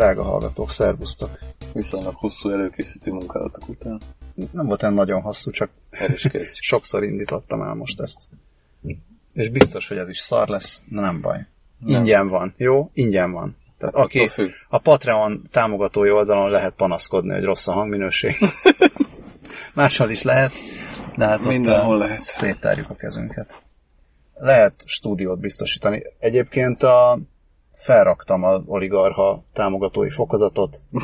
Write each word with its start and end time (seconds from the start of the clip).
Drága 0.00 0.22
hallgatók, 0.22 0.70
szervusztok! 0.70 1.38
Viszonylag 1.72 2.14
hosszú 2.14 2.50
előkészítő 2.50 3.10
munkálatok 3.10 3.68
után. 3.68 4.00
Nem 4.50 4.66
volt 4.66 4.82
olyan 4.82 4.94
nagyon 4.94 5.20
hosszú, 5.20 5.50
csak 5.50 5.70
sokszor 6.70 7.04
indítottam 7.04 7.62
el 7.62 7.74
most 7.74 8.00
ezt. 8.00 8.18
És 9.32 9.48
biztos, 9.48 9.88
hogy 9.88 9.96
ez 9.96 10.08
is 10.08 10.18
szar 10.18 10.48
lesz, 10.48 10.82
de 10.88 11.00
nem 11.00 11.20
baj. 11.20 11.46
Ingyen 11.86 12.26
van, 12.26 12.54
jó? 12.56 12.90
Ingyen 12.92 13.32
van. 13.32 13.56
Tehát 13.78 13.94
aki 13.94 14.18
Attól 14.18 14.28
függ. 14.28 14.50
a 14.68 14.78
Patreon 14.78 15.42
támogatói 15.50 16.10
oldalon 16.10 16.50
lehet 16.50 16.74
panaszkodni, 16.74 17.32
hogy 17.32 17.44
rossz 17.44 17.66
a 17.66 17.72
hangminőség. 17.72 18.36
Máshol 19.74 20.10
is 20.10 20.22
lehet, 20.22 20.52
de 21.16 21.26
hát 21.26 21.38
ott 21.38 21.46
Mindenhol 21.46 22.02
eh, 22.02 22.08
lehet. 22.08 22.20
széttárjuk 22.20 22.90
a 22.90 22.94
kezünket. 22.94 23.62
Lehet 24.34 24.82
stúdiót 24.86 25.40
biztosítani. 25.40 26.02
Egyébként 26.18 26.82
a, 26.82 27.18
felraktam 27.70 28.42
az 28.42 28.62
oligarha 28.66 29.44
támogatói 29.52 30.10
fokozatot, 30.10 30.82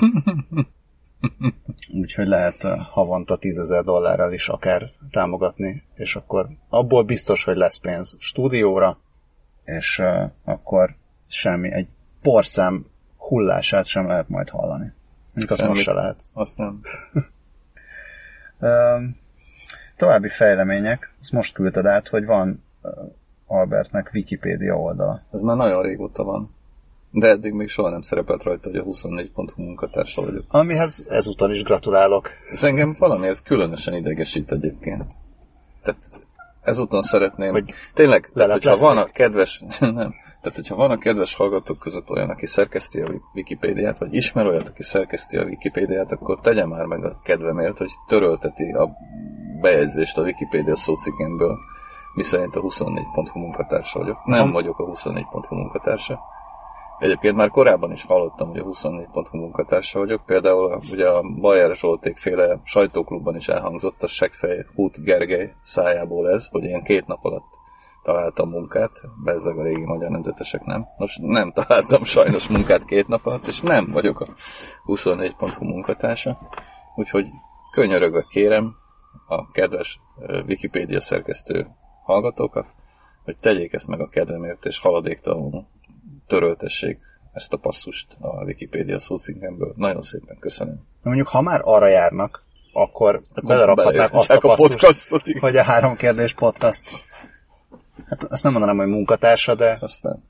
úgyhogy 2.00 2.26
lehet 2.26 2.64
eh, 2.64 2.86
havonta 2.90 3.36
10 3.36 3.58
ezer 3.58 3.84
dollárral 3.84 4.32
is 4.32 4.48
akár 4.48 4.88
támogatni, 5.10 5.82
és 5.94 6.16
akkor 6.16 6.48
abból 6.68 7.04
biztos, 7.04 7.44
hogy 7.44 7.56
lesz 7.56 7.76
pénz 7.76 8.16
stúdióra, 8.18 8.98
és 9.64 9.98
uh, 9.98 10.30
akkor 10.44 10.94
semmi, 11.26 11.72
egy 11.72 11.88
porszem 12.22 12.86
hullását 13.16 13.84
sem 13.84 14.06
lehet 14.06 14.28
majd 14.28 14.48
hallani. 14.48 14.92
Mondjuk 15.34 15.50
azt 15.50 15.68
most 15.68 15.82
se 15.82 15.92
lehet. 15.92 16.22
Azt 16.32 16.56
nem. 16.56 16.80
További 19.96 20.28
fejlemények, 20.28 21.14
ezt 21.20 21.32
most 21.32 21.54
küldted 21.54 21.86
át, 21.86 22.08
hogy 22.08 22.24
van 22.24 22.64
uh, 22.82 22.90
Albertnek 23.46 24.10
Wikipédia 24.14 24.74
oldala. 24.74 25.22
Ez 25.32 25.40
már 25.40 25.56
nagyon 25.56 25.82
régóta 25.82 26.24
van. 26.24 26.55
De 27.10 27.28
eddig 27.28 27.52
még 27.52 27.68
soha 27.68 27.90
nem 27.90 28.00
szerepelt 28.00 28.42
rajta, 28.42 28.68
hogy 28.70 28.78
a 28.78 28.84
24.hu 28.84 29.62
munkatársa 29.62 30.22
vagyok. 30.22 30.44
Amihez 30.48 31.04
ezúton 31.08 31.50
is 31.50 31.62
gratulálok. 31.62 32.30
Ez 32.50 32.64
engem 32.64 32.94
valamiért 32.98 33.42
különösen 33.42 33.94
idegesít 33.94 34.52
egyébként. 34.52 35.04
Tehát 35.82 36.00
ezúton 36.62 37.02
szeretném, 37.02 37.52
Hogy 37.52 37.72
tényleg, 37.94 38.30
tehát 38.34 38.50
hogyha 38.50 38.76
van 38.76 38.96
a 38.96 39.04
kedves, 39.04 39.62
nem, 39.80 40.14
tehát 40.40 40.54
hogyha 40.54 40.74
van 40.74 40.90
a 40.90 40.98
kedves 40.98 41.34
hallgatók 41.34 41.78
között 41.78 42.10
olyan, 42.10 42.30
aki 42.30 42.46
szerkeszti 42.46 43.00
a 43.00 43.10
Wikipédiát, 43.34 43.98
vagy 43.98 44.14
ismer 44.14 44.46
olyat, 44.46 44.68
aki 44.68 44.82
szerkeszti 44.82 45.36
a 45.36 45.44
Wikipédiát, 45.44 46.12
akkor 46.12 46.40
tegye 46.40 46.66
már 46.66 46.84
meg 46.84 47.04
a 47.04 47.20
kedvemért, 47.22 47.78
hogy 47.78 47.90
törölteti 48.06 48.72
a 48.72 48.90
bejegyzést 49.60 50.18
a 50.18 50.22
Wikipédia 50.22 50.76
szócikkemből, 50.76 51.58
miszerint 52.14 52.56
a 52.56 52.60
24.hu 52.60 53.38
munkatársa 53.38 53.98
vagyok. 53.98 54.24
Nem 54.24 54.42
Am- 54.42 54.52
vagyok 54.52 54.78
a 54.78 54.84
24.hu 54.84 55.54
munkatársa. 55.54 56.20
Egyébként 56.98 57.36
már 57.36 57.48
korábban 57.48 57.92
is 57.92 58.04
hallottam, 58.04 58.48
hogy 58.48 58.58
a 58.58 58.64
24.hu 58.64 59.38
munkatársa 59.38 59.98
vagyok. 59.98 60.22
Például 60.26 60.72
a- 60.72 60.80
ugye 60.92 61.08
a 61.08 61.22
Bajer 61.40 61.74
Zsolték 61.74 62.16
féle 62.16 62.60
sajtóklubban 62.64 63.36
is 63.36 63.48
elhangzott 63.48 64.02
a 64.02 64.06
Segfej 64.06 64.66
Hút 64.74 65.02
Gergely 65.02 65.54
szájából 65.62 66.30
ez, 66.30 66.48
hogy 66.48 66.64
én 66.64 66.82
két 66.82 67.06
nap 67.06 67.24
alatt 67.24 67.54
találtam 68.02 68.50
munkát, 68.50 69.02
bezzeg 69.24 69.58
a 69.58 69.62
régi 69.62 69.84
magyar 69.84 70.10
nemzetesek 70.10 70.64
nem. 70.64 70.86
Most 70.96 71.20
nem 71.20 71.52
találtam 71.52 72.04
sajnos 72.04 72.48
munkát 72.48 72.84
két 72.84 73.08
nap 73.08 73.26
alatt, 73.26 73.46
és 73.46 73.60
nem 73.60 73.90
vagyok 73.92 74.20
a 74.20 74.26
24.hu 74.84 75.64
munkatársa. 75.64 76.38
Úgyhogy 76.94 77.26
könyörögve 77.70 78.24
kérem 78.28 78.74
a 79.28 79.50
kedves 79.50 80.00
Wikipédia 80.46 81.00
szerkesztő 81.00 81.66
hallgatókat, 82.04 82.74
hogy 83.24 83.36
tegyék 83.36 83.72
ezt 83.72 83.86
meg 83.86 84.00
a 84.00 84.08
kedvemért, 84.08 84.64
és 84.64 84.78
haladéktalanul 84.78 85.66
töröltessék 86.26 86.98
ezt 87.32 87.52
a 87.52 87.56
passzust 87.56 88.16
a 88.20 88.44
Wikipédia 88.44 88.98
szócikkemből. 88.98 89.72
Nagyon 89.76 90.02
szépen 90.02 90.36
köszönöm. 90.40 90.74
De 90.74 90.80
mondjuk, 91.02 91.28
ha 91.28 91.40
már 91.40 91.60
arra 91.64 91.86
járnak, 91.86 92.44
akkor, 92.72 93.22
Akkor 93.34 93.44
belerakhatnák 93.44 94.14
azt 94.14 94.30
a 94.30 94.34
a 94.34 94.54
podcastot, 94.54 95.22
hogy 95.40 95.56
a 95.56 95.62
három 95.62 95.94
kérdés 95.94 96.34
podcast. 96.34 96.90
Hát 98.08 98.22
azt 98.22 98.42
nem 98.42 98.52
mondanám, 98.52 98.76
hogy 98.76 98.86
munkatársa, 98.86 99.54
de 99.54 99.78
Aztán, 99.80 100.22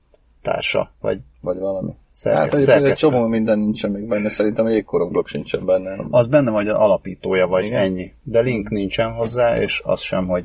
társa, 0.42 0.92
vagy 1.00 1.20
vagy 1.40 1.58
valami. 1.58 1.92
Szerkesz- 2.10 2.42
hát 2.42 2.52
egyébként 2.54 2.84
egy 2.84 2.94
csomó 2.94 3.26
minden 3.26 3.58
nincsen 3.58 3.90
még 3.90 4.08
benne, 4.08 4.28
szerintem 4.28 4.66
egy 4.66 4.84
blog 4.84 5.26
sincsen 5.26 5.64
benne. 5.64 6.04
az 6.10 6.26
benne 6.26 6.50
vagy 6.50 6.68
az 6.68 6.76
alapítója, 6.76 7.46
vagy 7.46 7.64
Igen. 7.64 7.80
ennyi. 7.80 8.12
De 8.22 8.40
link 8.40 8.68
nincsen 8.68 9.12
hozzá, 9.12 9.56
és 9.56 9.82
az 9.84 10.00
sem, 10.00 10.26
hogy 10.26 10.44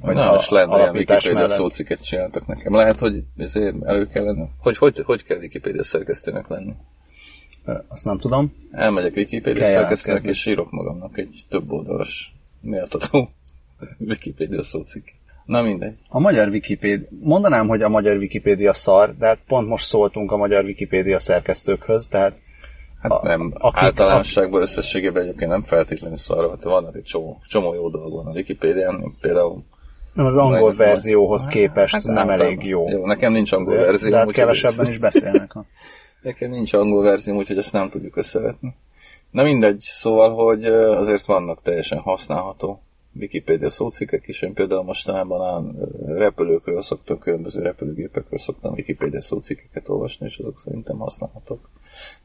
Hogy 0.00 0.16
a- 0.16 0.24
Na, 0.24 0.30
most 0.30 0.50
lenne 0.50 0.74
olyan 0.74 0.94
Wikipédia 0.96 1.32
mellett. 1.32 1.48
szócikket 1.50 2.04
csináltak 2.04 2.46
nekem. 2.46 2.74
Lehet, 2.74 2.98
hogy 2.98 3.22
ezért 3.36 3.82
elő 3.84 4.06
kellene. 4.06 4.48
Hogy, 4.60 4.76
hogy, 4.76 4.98
hogy 5.04 5.22
kell 5.24 5.38
Wikipédia 5.38 5.82
szerkesztőnek 5.82 6.48
lenni? 6.48 6.72
azt 7.88 8.04
nem 8.04 8.18
tudom. 8.18 8.54
Elmegyek 8.72 9.16
Wikipédia 9.16 9.64
szerkesztőnek, 9.66 10.22
és 10.22 10.40
sírok 10.40 10.70
magamnak 10.70 11.18
egy 11.18 11.42
több 11.48 11.72
oldalas 11.72 12.34
méltató 12.60 13.30
Wikipédia 14.08 14.62
szócikk. 14.62 15.06
Na 15.44 15.62
mindegy. 15.62 15.94
A 16.08 16.18
magyar 16.18 16.48
Wikipédia, 16.48 17.06
mondanám, 17.20 17.68
hogy 17.68 17.82
a 17.82 17.88
magyar 17.88 18.16
Wikipédia 18.16 18.72
szar, 18.72 19.16
de 19.18 19.26
hát 19.26 19.38
pont 19.46 19.68
most 19.68 19.84
szóltunk 19.84 20.32
a 20.32 20.36
magyar 20.36 20.64
Wikipédia 20.64 21.18
szerkesztőkhöz, 21.18 22.08
tehát 22.08 22.42
Hát 23.00 23.12
A- 23.12 23.20
nem, 23.22 23.52
akik- 23.58 23.82
általánosságban 23.82 24.60
összességében 24.60 25.22
egyébként 25.22 25.50
nem 25.50 25.62
feltétlenül 25.62 26.16
szarra, 26.16 26.50
hát 26.50 26.62
vannak 26.62 26.96
egy 26.96 27.02
csomó, 27.02 27.40
csomó 27.48 27.74
jó 27.74 27.88
dolog 27.90 28.12
van 28.12 28.26
a 28.26 28.30
Wikipédián, 28.30 29.14
például 29.20 29.64
nem 30.14 30.26
az 30.26 30.36
angol 30.36 30.58
Nagyon- 30.58 30.74
verzióhoz 30.76 31.46
képest 31.46 31.94
Hát 31.94 32.02
nem 32.04 32.16
általában. 32.16 32.46
elég 32.46 32.64
jó. 32.64 32.88
Jó, 32.88 33.06
nekem 33.06 33.32
nincs 33.32 33.52
angol 33.52 33.74
De, 33.76 33.84
verzió. 33.84 34.12
hát 34.12 34.26
úgyhogy 34.26 34.34
kevesebben 34.34 34.88
is 34.90 34.98
beszélnek. 34.98 35.52
ha. 35.52 35.64
Nekem 36.22 36.50
nincs 36.50 36.72
angol 36.72 37.02
verzió, 37.02 37.36
úgyhogy 37.36 37.58
ezt 37.58 37.72
nem 37.72 37.90
tudjuk 37.90 38.16
összevetni. 38.16 38.74
Na 39.30 39.42
mindegy, 39.42 39.78
szóval, 39.78 40.34
hogy 40.34 40.64
azért 40.64 41.24
vannak 41.24 41.62
teljesen 41.62 41.98
használható 41.98 42.82
Wikipédia 43.20 43.70
szócikkek 43.70 44.28
is. 44.28 44.42
Én 44.42 44.52
például 44.52 44.82
mostanában 44.82 45.40
a 45.40 45.72
repülőkről 46.14 46.82
szoktam, 46.82 47.18
különböző 47.18 47.62
repülőgépekről 47.62 48.38
szoktam 48.38 48.72
Wikipédia 48.72 49.20
szócikkeket 49.20 49.88
olvasni, 49.88 50.26
és 50.26 50.38
azok 50.38 50.58
szerintem 50.58 50.98
használhatók. 50.98 51.68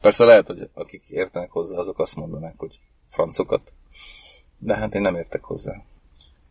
Persze 0.00 0.24
lehet, 0.24 0.46
hogy 0.46 0.68
akik 0.74 1.02
értenek 1.08 1.50
hozzá, 1.50 1.76
azok 1.76 1.98
azt 1.98 2.16
mondanák, 2.16 2.54
hogy 2.56 2.78
francokat. 3.08 3.72
De 4.58 4.76
hát 4.76 4.94
én 4.94 5.00
nem 5.02 5.16
értek 5.16 5.42
hozzá. 5.44 5.82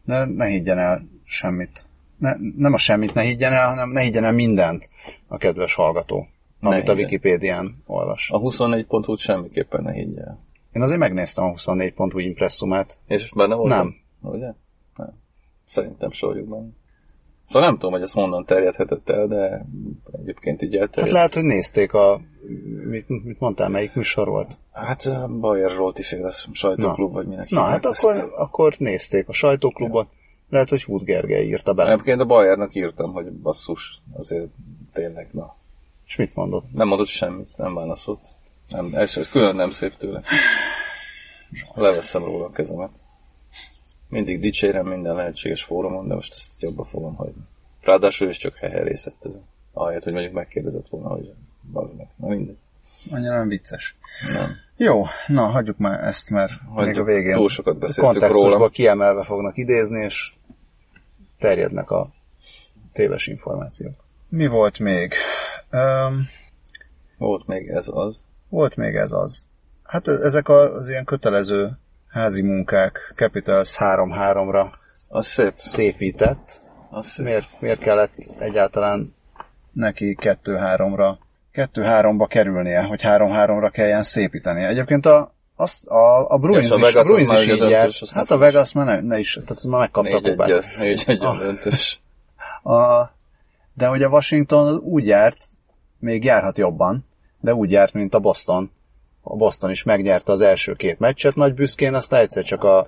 Ne, 0.04 0.26
ne 0.26 0.48
higgyen 0.48 0.78
el 0.78 1.08
semmit. 1.26 1.86
Ne, 2.18 2.36
nem 2.56 2.74
a 2.74 2.78
semmit 2.78 3.14
ne 3.14 3.24
higgyen 3.24 3.54
el, 3.54 3.68
hanem 3.68 3.90
ne 3.90 4.02
higgyen 4.02 4.24
el 4.24 4.34
mindent 4.34 4.90
a 5.28 5.38
kedves 5.38 5.74
hallgató, 5.74 6.28
Ne 6.60 6.70
amit 6.70 6.90
a 6.90 6.94
higgyen. 6.94 6.96
Wikipédián 6.96 7.84
olvas. 7.86 8.30
A 8.32 8.40
24.hu-t 8.40 9.20
semmiképpen 9.20 9.84
ne 9.84 9.94
higgy 9.94 10.18
el. 10.18 10.40
Én 10.74 10.82
azért 10.82 11.00
megnéztem 11.00 11.46
a 11.46 11.54
24.hu 11.54 12.20
impresszumát. 12.20 13.00
És 13.08 13.32
benne 13.36 13.56
voltam? 13.56 13.78
Nem. 13.78 14.32
Ugye? 14.32 14.54
Nem. 14.96 15.14
Szerintem 15.68 16.10
vagyok 16.20 16.48
benne. 16.48 16.70
Szóval 17.50 17.68
nem 17.70 17.78
tudom, 17.78 17.92
hogy 17.92 18.02
ez 18.02 18.12
honnan 18.12 18.46
terjedhetett 18.46 19.10
el, 19.10 19.28
de 19.28 19.66
egyébként 20.22 20.62
így 20.62 20.74
Hát 20.74 20.82
elterjedt. 20.82 21.14
lehet, 21.14 21.34
hogy 21.34 21.44
nézték 21.44 21.94
a... 21.94 22.22
Mit, 22.90 23.24
mit 23.24 23.40
mondtál, 23.40 23.70
melyik 23.70 23.94
műsor 23.94 24.28
volt? 24.28 24.54
Hát 24.72 25.06
a 25.06 25.28
Bajer 25.28 25.70
Zsolti 25.70 26.04
féle 26.04 26.30
sajtóklub, 26.52 27.14
vagy 27.14 27.28
minek 27.28 27.50
Na, 27.50 27.62
hát 27.64 27.86
akkor, 27.86 28.34
akkor 28.38 28.76
nézték 28.78 29.28
a 29.28 29.34
sajtóklubot. 29.34 30.08
Lehet, 30.50 30.70
hogy 30.70 30.84
Hút 30.84 31.04
Gergely 31.04 31.46
írta 31.46 31.74
bele. 31.74 31.92
Egyébként 31.92 32.22
a 32.22 32.26
Bajernak 32.26 32.76
írtam, 32.76 33.12
hogy 33.12 33.32
basszus, 33.32 34.02
azért 34.18 34.50
tényleg, 34.94 35.30
na. 35.32 35.56
És 36.08 36.16
mit 36.16 36.36
mondott? 36.36 36.74
Nem 36.74 36.88
mondott 36.88 37.08
semmit, 37.08 37.58
nem 37.58 37.74
válaszolt. 37.74 38.28
Nem, 38.70 38.90
ez 38.94 39.30
külön 39.30 39.56
nem 39.56 39.70
szép 39.70 39.98
tőle. 39.98 40.22
Leveszem 41.76 42.24
róla 42.24 42.46
a 42.46 42.50
kezemet. 42.50 42.92
Mindig 44.10 44.40
dicsérem 44.40 44.86
minden 44.88 45.16
lehetséges 45.16 45.64
fórumon, 45.64 46.08
de 46.08 46.14
most 46.14 46.34
ezt 46.34 46.62
jobban 46.62 46.86
fogom 46.86 47.16
hagyni. 47.16 47.42
Ráadásul 47.82 48.30
is 48.30 48.38
csak 48.38 48.56
heherészett 48.56 49.26
ez. 49.26 49.34
Ahelyett, 49.74 50.04
hogy 50.04 50.14
mondjuk 50.14 50.34
megkérdezett 50.34 50.88
volna, 50.90 51.08
hogy 51.10 51.34
bazd 51.72 51.98
meg. 51.98 52.08
Na 52.16 52.28
mindegy. 52.28 52.58
Annyira 53.12 53.38
nem 53.38 53.48
vicces. 53.48 53.96
Nem. 54.34 54.50
Jó, 54.78 55.04
na, 55.28 55.46
hagyjuk 55.46 55.78
már 55.78 56.04
ezt, 56.04 56.30
mert 56.30 56.52
Hagyjuk. 56.74 56.96
még 56.96 56.98
a 57.00 57.04
végén 57.04 57.34
Túl 57.34 57.50
sokat 57.50 57.96
kontextusból 57.96 58.52
róla. 58.54 58.70
kiemelve 58.70 59.24
fognak 59.24 59.58
idézni, 59.58 60.04
és 60.04 60.34
terjednek 61.40 61.92
a 61.92 62.10
téves 62.94 63.28
információk. 63.28 63.94
Mi 64.30 64.48
volt 64.48 64.80
még? 64.80 65.14
Um, 65.72 66.28
Volt 67.18 67.48
még 67.48 67.68
ez 67.68 67.88
az. 67.94 68.24
volt 68.50 68.76
még 68.76 68.96
ez 68.96 69.12
az. 69.12 69.46
Hát 69.84 70.08
e- 70.08 70.12
ezek 70.12 70.50
az 70.50 70.88
ilyen 70.90 71.06
kötelező 71.06 71.78
házi 72.10 72.42
munkák 72.42 73.14
Capitals 73.16 73.76
3-3-ra 73.80 74.66
Az 75.08 75.28
szép. 75.28 75.54
szépített. 75.56 76.62
Az 76.90 77.06
szép. 77.08 77.26
Miért, 77.26 77.48
miért 77.60 77.80
kellett 77.80 78.14
egyáltalán 78.40 79.16
neki 79.72 80.18
2-3-ra 80.22 81.16
2-3-ba 81.54 82.26
kerülnie, 82.30 82.82
hogy 82.82 83.00
3-3-ra 83.04 83.70
kelljen 83.72 84.04
szépítenie. 84.04 84.68
Egyébként 84.68 85.06
a, 85.06 85.34
azt, 85.56 85.88
a, 85.88 86.30
a 86.30 86.38
Bruins 86.38 86.66
És 86.66 86.72
a 86.72 86.76
is, 86.76 86.82
Vegas 86.82 87.02
a 87.02 87.04
Bruins 87.14 87.32
is 87.42 87.48
így 87.48 87.70
járt. 87.70 88.10
Hát 88.14 88.32
a 88.32 88.38
Vegas 88.38 88.74
már 88.74 88.86
ne, 88.86 89.00
ne 89.00 89.20
is, 89.20 89.40
tehát 89.46 89.64
már 89.64 89.80
megkapta 89.80 90.20
Négy 90.20 90.40
a 90.40 90.44
egy, 90.44 90.64
négy 90.80 91.04
egy 91.08 91.24
Ah. 91.24 91.38
döntős. 91.38 92.02
A, 92.64 93.04
de 93.74 93.88
hogy 93.88 94.04
a 94.04 94.08
Washington 94.10 94.76
úgy 94.78 95.08
járt, 95.08 95.50
még 96.00 96.24
járhat 96.24 96.58
jobban, 96.58 97.06
de 97.40 97.54
úgy 97.54 97.72
járt, 97.72 97.94
mint 97.94 98.14
a 98.14 98.20
Boston. 98.20 98.72
A 99.22 99.36
Boston 99.36 99.70
is 99.70 99.84
megnyerte 99.84 100.32
az 100.32 100.42
első 100.42 100.74
két 100.74 101.00
meccset 101.00 101.36
nagy 101.36 101.54
büszkén, 101.54 101.94
aztán 101.94 102.22
egyszer 102.22 102.44
csak 102.44 102.64
a 102.64 102.88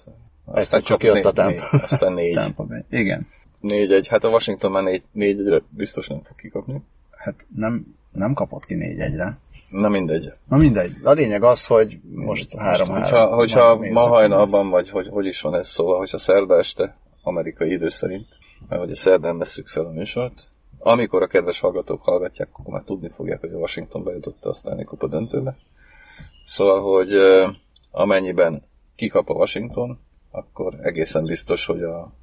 egyszer 0.54 0.82
csak 0.82 1.04
jött 1.04 1.26
a 1.26 1.32
Tampa. 1.32 1.70
Négy, 1.72 1.82
aztán 1.84 2.14
négy. 2.14 2.34
Tampa 2.34 2.64
Bay. 2.64 2.84
Igen. 2.90 3.28
Négy 3.60 3.92
egy. 3.92 4.08
Hát 4.08 4.24
a 4.24 4.30
Washington 4.30 4.72
már 4.72 4.84
négy, 4.84 5.04
négy 5.12 5.40
egyre 5.40 5.62
biztos 5.70 6.08
nem 6.08 6.22
fog 6.24 6.36
kikapni. 6.36 6.82
Hát 7.12 7.48
nem, 7.56 7.96
nem 8.12 8.34
kapott 8.34 8.66
ki 8.66 8.76
négy 8.76 9.00
egyre. 9.00 9.38
Na 9.70 9.90
mindegy. 9.90 10.34
Na 10.48 10.58
mindegy. 10.58 10.92
A 11.04 11.12
lényeg 11.12 11.44
az, 11.44 11.66
hogy 11.66 12.00
most 12.14 12.56
három 12.56 12.88
három. 12.88 13.02
hogyha, 13.02 13.26
hogyha 13.26 13.76
ma 13.76 14.08
hajnalban, 14.08 14.70
vagy 14.70 14.90
hogy, 14.90 15.08
hogy 15.08 15.26
is 15.26 15.42
van 15.42 15.56
ez 15.56 15.68
szóval, 15.68 15.98
hogyha 15.98 16.18
szerda 16.18 16.58
este, 16.58 16.96
amerikai 17.24 17.72
idő 17.72 17.90
szerint, 17.90 18.28
mert 18.70 18.84
ugye 18.84 18.96
szerdán 18.96 19.38
veszük 19.38 19.68
fel 19.68 19.86
a 19.86 19.92
műsort, 19.92 20.50
amikor 20.80 21.22
a 21.22 21.28
kedves 21.28 21.60
hallgatók 21.60 22.02
hallgatják, 22.02 22.48
akkor 22.52 22.74
már 22.74 22.84
tudni 22.86 23.10
fogják, 23.10 23.40
hogy 23.40 23.54
a 23.54 23.58
Washington 23.58 24.04
bejutott 24.04 24.46
a 24.46 24.54
Stanley 24.54 24.86
Kupa 24.86 25.08
döntőbe. 25.08 25.58
Szóval, 26.52 26.82
hogy 26.82 27.14
amennyiben 27.92 28.64
kikap 28.96 29.30
a 29.30 29.34
Washington, 29.34 30.00
akkor 30.32 30.80
egészen 30.82 31.26
biztos, 31.26 31.66
hogy 31.66 31.84
a 31.84 32.14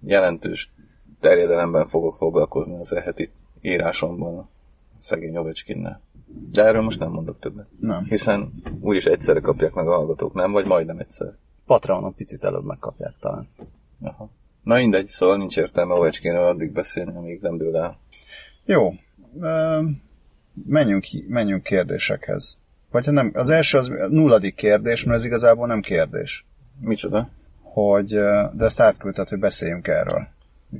jelentős 0.00 0.72
terjedelemben 1.20 1.86
fogok 1.86 2.16
foglalkozni 2.16 2.78
az 2.78 2.92
eheti 2.92 3.30
írásomban 3.60 4.38
a 4.38 4.48
szegény 4.98 5.36
Ovecskinnel. 5.36 6.00
De 6.50 6.64
erről 6.64 6.82
most 6.82 6.98
nem 6.98 7.10
mondok 7.10 7.38
többet. 7.38 7.66
Nem. 7.80 8.04
Hiszen 8.04 8.52
úgyis 8.80 9.04
egyszerre 9.04 9.40
kapják 9.40 9.72
meg 9.72 9.86
a 9.88 9.94
hallgatók, 9.94 10.34
nem? 10.34 10.52
Vagy 10.52 10.66
majdnem 10.66 10.98
egyszer. 10.98 11.34
Patreonon 11.66 12.14
picit 12.14 12.44
előbb 12.44 12.64
megkapják 12.64 13.14
talán. 13.20 13.48
Aha. 14.02 14.28
Na 14.62 14.74
mindegy, 14.74 15.06
szóval 15.06 15.36
nincs 15.36 15.56
értelme 15.56 15.94
Ovecskénről 15.94 16.46
addig 16.46 16.72
beszélni, 16.72 17.16
amíg 17.16 17.40
nem 17.40 17.56
dől 17.56 17.76
el. 17.76 17.98
Jó. 18.64 18.94
Menjünk, 20.66 21.04
menjünk 21.28 21.62
kérdésekhez. 21.62 22.58
Vagy 22.90 23.04
ha 23.04 23.10
nem, 23.12 23.30
az 23.34 23.50
első 23.50 23.78
az 23.78 23.86
nulladik 24.10 24.54
kérdés, 24.54 25.04
mert 25.04 25.18
ez 25.18 25.24
igazából 25.24 25.66
nem 25.66 25.80
kérdés. 25.80 26.44
Micsoda? 26.80 27.28
Hogy, 27.62 28.08
de 28.52 28.64
ezt 28.64 28.80
átküldted, 28.80 29.28
hogy 29.28 29.38
beszéljünk 29.38 29.88
erről. 29.88 30.26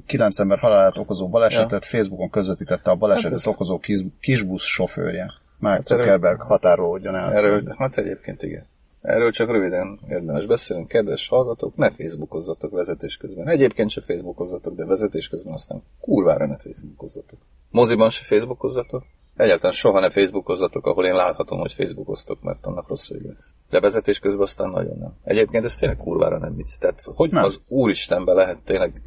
Kilenc 0.06 0.38
ember 0.38 0.58
halálát 0.58 0.98
okozó 0.98 1.28
balesetet 1.28 1.84
Facebookon 1.84 2.30
közvetítette 2.30 2.90
a 2.90 2.94
balesetet 2.94 3.30
Hát 3.30 3.40
ez- 3.40 3.46
okozó 3.46 3.78
kis, 3.78 4.00
kisbusz 4.20 4.62
sofőrje. 4.62 5.32
Mark 5.58 5.76
Hát 5.76 5.90
erről- 5.90 6.02
Zuckerberg 6.04 6.40
határolódjon 6.40 7.14
el. 7.16 7.32
Erről, 7.32 7.74
hát 7.78 7.96
egyébként 7.98 8.42
igen. 8.42 8.66
Erről 9.02 9.30
csak 9.30 9.50
röviden 9.50 9.98
érdemes 10.08 10.46
beszélni. 10.46 10.86
Kedves 10.86 11.28
hallgatók, 11.28 11.76
ne 11.76 11.90
Facebookozzatok 11.90 12.70
vezetés 12.70 13.16
közben. 13.16 13.48
Egyébként 13.48 13.90
se 13.90 14.00
Facebookozzatok, 14.00 14.76
de 14.76 14.84
vezetés 14.84 15.28
közben 15.28 15.52
aztán 15.52 15.82
kurvára 16.00 16.46
ne 16.46 16.56
Facebookozzatok. 16.56 17.38
Moziban 17.70 18.10
se 18.10 18.24
Facebookozzatok. 18.24 19.04
Egyáltalán 19.38 19.72
soha 19.72 20.00
ne 20.00 20.10
Facebookozzatok, 20.10 20.86
ahol 20.86 21.06
én 21.06 21.14
láthatom, 21.14 21.58
hogy 21.58 21.72
Facebookoztok, 21.72 22.42
mert 22.42 22.66
annak 22.66 22.88
rossz 22.88 23.08
vége 23.08 23.28
lesz. 23.28 23.54
De 23.68 23.80
vezetés 23.80 24.18
közben 24.18 24.42
aztán 24.42 24.70
nagyon 24.70 24.98
nem. 24.98 25.14
Egyébként 25.24 25.64
ez 25.64 25.76
tényleg 25.76 25.96
kurvára 25.96 26.38
nem 26.38 26.56
vicc. 26.56 26.78
Tehát 26.78 27.02
hogy 27.14 27.30
Nem. 27.30 27.44
az 27.44 27.60
úristenbe 27.68 28.32
lehet 28.32 28.58
tényleg 28.64 29.02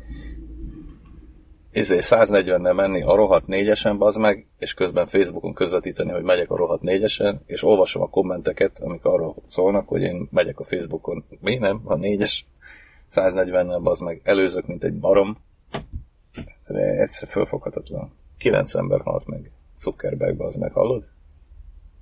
izé 1.71 1.97
140-nel 1.99 2.75
menni 2.75 3.01
a 3.01 3.15
rohadt 3.15 3.47
négyesen, 3.47 3.97
bazd 3.97 4.19
meg, 4.19 4.47
és 4.57 4.73
közben 4.73 5.07
Facebookon 5.07 5.53
közvetíteni, 5.53 6.11
hogy 6.11 6.23
megyek 6.23 6.51
a 6.51 6.55
rohadt 6.55 6.81
négyesen, 6.81 7.41
és 7.45 7.63
olvasom 7.63 8.01
a 8.01 8.09
kommenteket, 8.09 8.79
amik 8.79 9.05
arról 9.05 9.35
szólnak, 9.47 9.87
hogy 9.87 10.01
én 10.01 10.27
megyek 10.31 10.59
a 10.59 10.63
Facebookon. 10.63 11.23
Mi 11.39 11.55
nem? 11.55 11.81
A 11.83 11.95
négyes 11.95 12.45
140-nel, 13.11 13.79
bazd 13.83 14.03
meg, 14.03 14.21
előzök, 14.23 14.67
mint 14.67 14.83
egy 14.83 14.99
barom. 14.99 15.37
De 16.67 16.81
egyszer 16.81 17.27
fölfoghatatlan. 17.27 18.11
Kilenc 18.37 18.75
ember 18.75 19.01
halt 19.01 19.25
meg. 19.25 19.51
Zuckerberg, 19.81 20.37
bazd 20.37 20.59
meg, 20.59 20.71
hallod? 20.71 21.03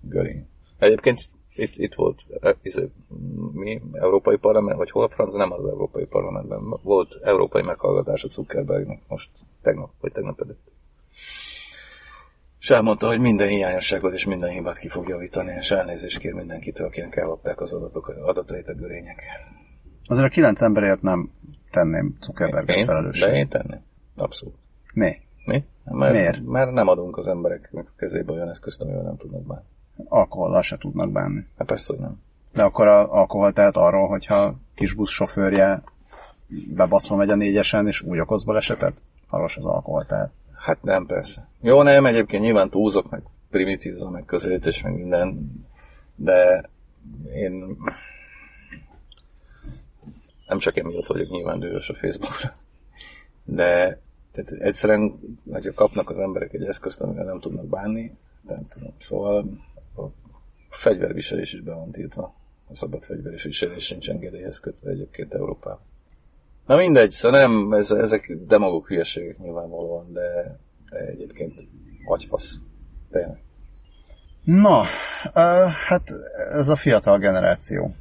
Görény. 0.02 0.48
Egyébként 0.78 1.20
itt, 1.56 1.76
itt 1.76 1.94
volt, 1.94 2.26
eh, 2.40 2.54
izé, 2.62 2.90
mi, 3.54 3.82
Európai 3.94 4.38
Parlament, 4.38 4.78
vagy 4.78 4.92
hol 4.92 5.10
franc, 5.10 5.34
nem 5.34 5.52
az 5.52 5.66
Európai 5.66 6.06
Parlamentben, 6.06 6.80
volt 6.84 7.20
európai 7.24 7.62
meghallgatás 7.62 8.24
a 8.24 8.28
Zuckerbergnek 8.28 9.02
most, 9.08 9.30
tegnap, 9.62 9.92
vagy 10.00 10.12
tegnap 10.12 10.42
előtt. 10.42 10.72
És 12.60 12.70
elmondta, 12.70 13.08
hogy 13.08 13.20
minden 13.20 13.48
hiányosságot 13.48 14.14
és 14.14 14.26
minden 14.26 14.50
hibát 14.50 14.78
ki 14.78 14.88
fog 14.88 15.08
javítani, 15.08 15.54
és 15.60 15.72
elnézést 15.72 16.18
kér 16.18 16.34
mindenkitől, 16.34 16.88
akinek 16.88 17.16
ellopták 17.16 17.62
az 17.62 17.74
adatok, 17.74 18.08
adatait 18.08 18.70
a 18.70 18.74
görények. 18.74 19.22
Azért 20.06 20.26
a 20.26 20.30
kilenc 20.30 20.62
emberért 20.62 21.02
nem 21.02 21.32
tenném 21.72 22.18
Zuckerberget 22.22 22.78
Én? 22.78 22.86
felelősség. 22.86 23.30
De 23.30 23.38
én 23.38 23.48
tenném. 23.48 23.82
Abszolút. 24.16 24.56
Mi? 24.94 25.16
Mi? 25.46 25.64
Mert, 25.92 26.14
Miért? 26.14 26.46
Mert 26.46 26.72
nem 26.72 26.88
adunk 26.88 27.18
az 27.18 27.28
embereknek 27.28 27.86
a 27.88 27.94
kezébe 27.98 28.32
olyan 28.32 28.50
eszközt, 28.50 28.82
amivel 28.82 29.02
nem 29.02 29.18
tudnak 29.18 29.42
bánni. 29.42 29.66
Alkohollal 30.08 30.62
se 30.62 30.78
tudnak 30.78 31.12
bánni. 31.12 31.46
Hát 31.58 31.68
persze, 31.68 31.94
hogy 31.94 32.02
nem. 32.02 32.22
De 32.54 32.64
akkor 32.64 32.88
a 32.88 33.14
alkohol 33.14 33.54
tehet 33.54 33.78
arról, 33.78 34.08
hogyha 34.08 34.56
kisbusz 34.76 35.10
sofőrje 35.10 35.84
bebaszva 36.76 37.16
megy 37.16 37.30
a 37.30 37.36
négyesen, 37.36 37.88
és 37.88 38.02
úgy 38.02 38.20
okoz 38.20 38.44
balesetet, 38.44 39.04
arról 39.30 39.50
az 39.56 39.66
alkohol 39.66 40.06
tehet. 40.06 40.32
Hát 40.56 40.84
nem, 40.84 41.06
persze. 41.06 41.48
Jó, 41.62 41.82
nem, 41.82 42.06
egyébként 42.06 42.44
nyilván 42.44 42.70
túlzok, 42.70 43.10
meg 43.10 43.22
primitív 43.50 43.94
az 43.94 44.04
a 44.04 44.10
megközelítés, 44.10 44.82
meg 44.82 44.94
minden, 44.94 45.52
de 46.16 46.70
én 47.34 47.78
nem 50.48 50.58
csak 50.58 50.78
emiatt 50.78 51.08
vagyok 51.08 51.30
nyilván 51.30 51.60
dühös 51.60 51.90
a 51.90 51.94
Facebookra, 51.94 52.54
de 53.44 54.00
tehát 54.44 54.64
egyszerűen, 54.64 55.20
hogyha 55.52 55.74
kapnak 55.74 56.10
az 56.10 56.20
emberek 56.20 56.54
egy 56.54 56.64
eszközt, 56.64 57.02
amivel 57.02 57.26
nem 57.26 57.40
tudnak 57.40 57.66
bánni, 57.66 58.18
nem 58.42 58.68
tudom. 58.68 58.94
Szóval 59.00 59.46
a 59.96 60.02
fegyverviselés 60.70 61.54
is 61.54 61.62
be 61.62 61.74
van 61.74 61.92
tiltva. 61.92 62.34
A 62.68 62.76
szabad 62.76 63.04
fegyverviselés 63.04 63.86
sincs 63.86 64.10
engedélyhez 64.10 64.60
kötve 64.60 64.90
egyébként 64.90 65.34
Európában. 65.34 65.80
Na 66.66 66.76
mindegy, 66.76 67.12
szóval 67.12 67.40
nem, 67.40 67.74
ez, 67.74 67.92
ezek 67.92 68.38
demagóg 68.48 68.88
hülyeségek 68.88 69.38
nyilvánvalóan, 69.38 70.14
de, 70.14 70.60
de 70.90 70.98
egyébként 70.98 71.64
agyfasz. 72.06 72.56
Tényleg. 73.12 73.44
Na, 74.44 74.80
uh, 74.80 75.72
hát 75.88 76.12
ez 76.52 76.70
a 76.70 76.76
fiatal 76.76 77.18
generáció. 77.18 77.96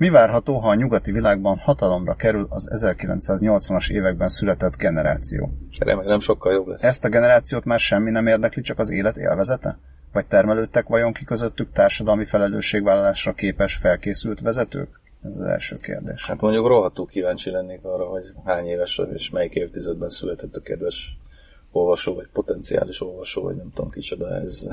Mi 0.00 0.08
várható, 0.08 0.58
ha 0.58 0.68
a 0.68 0.74
nyugati 0.74 1.12
világban 1.12 1.58
hatalomra 1.58 2.14
kerül 2.14 2.46
az 2.50 2.68
1980-as 2.72 3.90
években 3.90 4.28
született 4.28 4.76
generáció? 4.76 5.50
Remélem 5.78 6.20
sokkal 6.20 6.52
jobb 6.52 6.66
lesz. 6.66 6.82
Ezt 6.82 7.04
a 7.04 7.08
generációt 7.08 7.64
már 7.64 7.78
semmi 7.78 8.10
nem 8.10 8.26
érdekli, 8.26 8.62
csak 8.62 8.78
az 8.78 8.90
élet 8.90 9.16
élvezete? 9.16 9.78
Vagy 10.12 10.26
termelődtek 10.26 10.86
vajon 10.86 11.12
ki 11.12 11.24
közöttük 11.24 11.72
társadalmi 11.72 12.24
felelősségvállalásra 12.24 13.32
képes, 13.32 13.76
felkészült 13.76 14.40
vezetők? 14.40 15.00
Ez 15.24 15.36
az 15.36 15.42
első 15.42 15.76
kérdés. 15.76 16.26
Hát 16.26 16.40
mondjuk 16.40 16.66
rohadtul 16.66 17.06
kíváncsi 17.06 17.50
lennék 17.50 17.84
arra, 17.84 18.04
hogy 18.04 18.32
hány 18.44 18.66
éves 18.66 19.00
és 19.12 19.30
melyik 19.30 19.54
évtizedben 19.54 20.08
született 20.08 20.56
a 20.56 20.60
kedves 20.60 21.18
olvasó, 21.70 22.14
vagy 22.14 22.28
potenciális 22.32 23.00
olvasó, 23.00 23.42
vagy 23.42 23.56
nem 23.56 23.70
tudom 23.74 23.90
kicsoda 23.90 24.34
ez. 24.34 24.68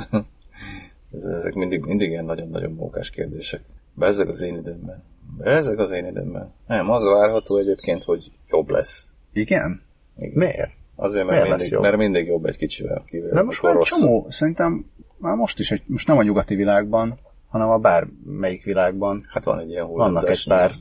ez 1.15 1.23
ezek 1.23 1.53
mindig, 1.53 1.85
mindig 1.85 2.09
ilyen 2.09 2.25
nagyon-nagyon 2.25 2.71
mókás 2.71 3.09
kérdések. 3.09 3.61
Bezzeg 3.97 4.27
az 4.27 4.41
én 4.41 4.55
időmben. 4.55 5.03
Bezzeg 5.37 5.79
az 5.79 5.91
én 5.91 6.05
időmben. 6.05 6.53
Nem, 6.67 6.89
az 6.89 7.05
várható 7.05 7.57
egyébként, 7.57 8.03
hogy 8.03 8.31
jobb 8.49 8.69
lesz. 8.69 9.11
Igen? 9.33 9.81
Igen. 10.17 10.31
Miért? 10.33 10.71
Azért, 10.95 11.25
mert, 11.25 11.41
Miért 11.41 11.57
mindig, 11.57 11.71
jobb? 11.71 11.81
mert 11.81 11.97
mindig 11.97 12.27
jobb 12.27 12.45
egy 12.45 12.57
kicsivel. 12.57 13.03
Kivéve, 13.07 13.33
De 13.33 13.41
most 13.41 13.61
már 13.61 13.77
csomó, 13.77 14.25
szerintem 14.29 14.85
már 15.17 15.35
most 15.35 15.59
is, 15.59 15.71
egy, 15.71 15.81
most 15.85 16.07
nem 16.07 16.17
a 16.17 16.23
nyugati 16.23 16.55
világban, 16.55 17.19
hanem 17.49 17.69
a 17.69 17.77
bármelyik 17.77 18.63
világban 18.63 19.23
Hát 19.27 19.43
van 19.43 19.59
egy 19.59 19.69
ilyen 19.69 19.87
vannak 19.87 20.29
egy 20.29 20.47
pár, 20.47 20.71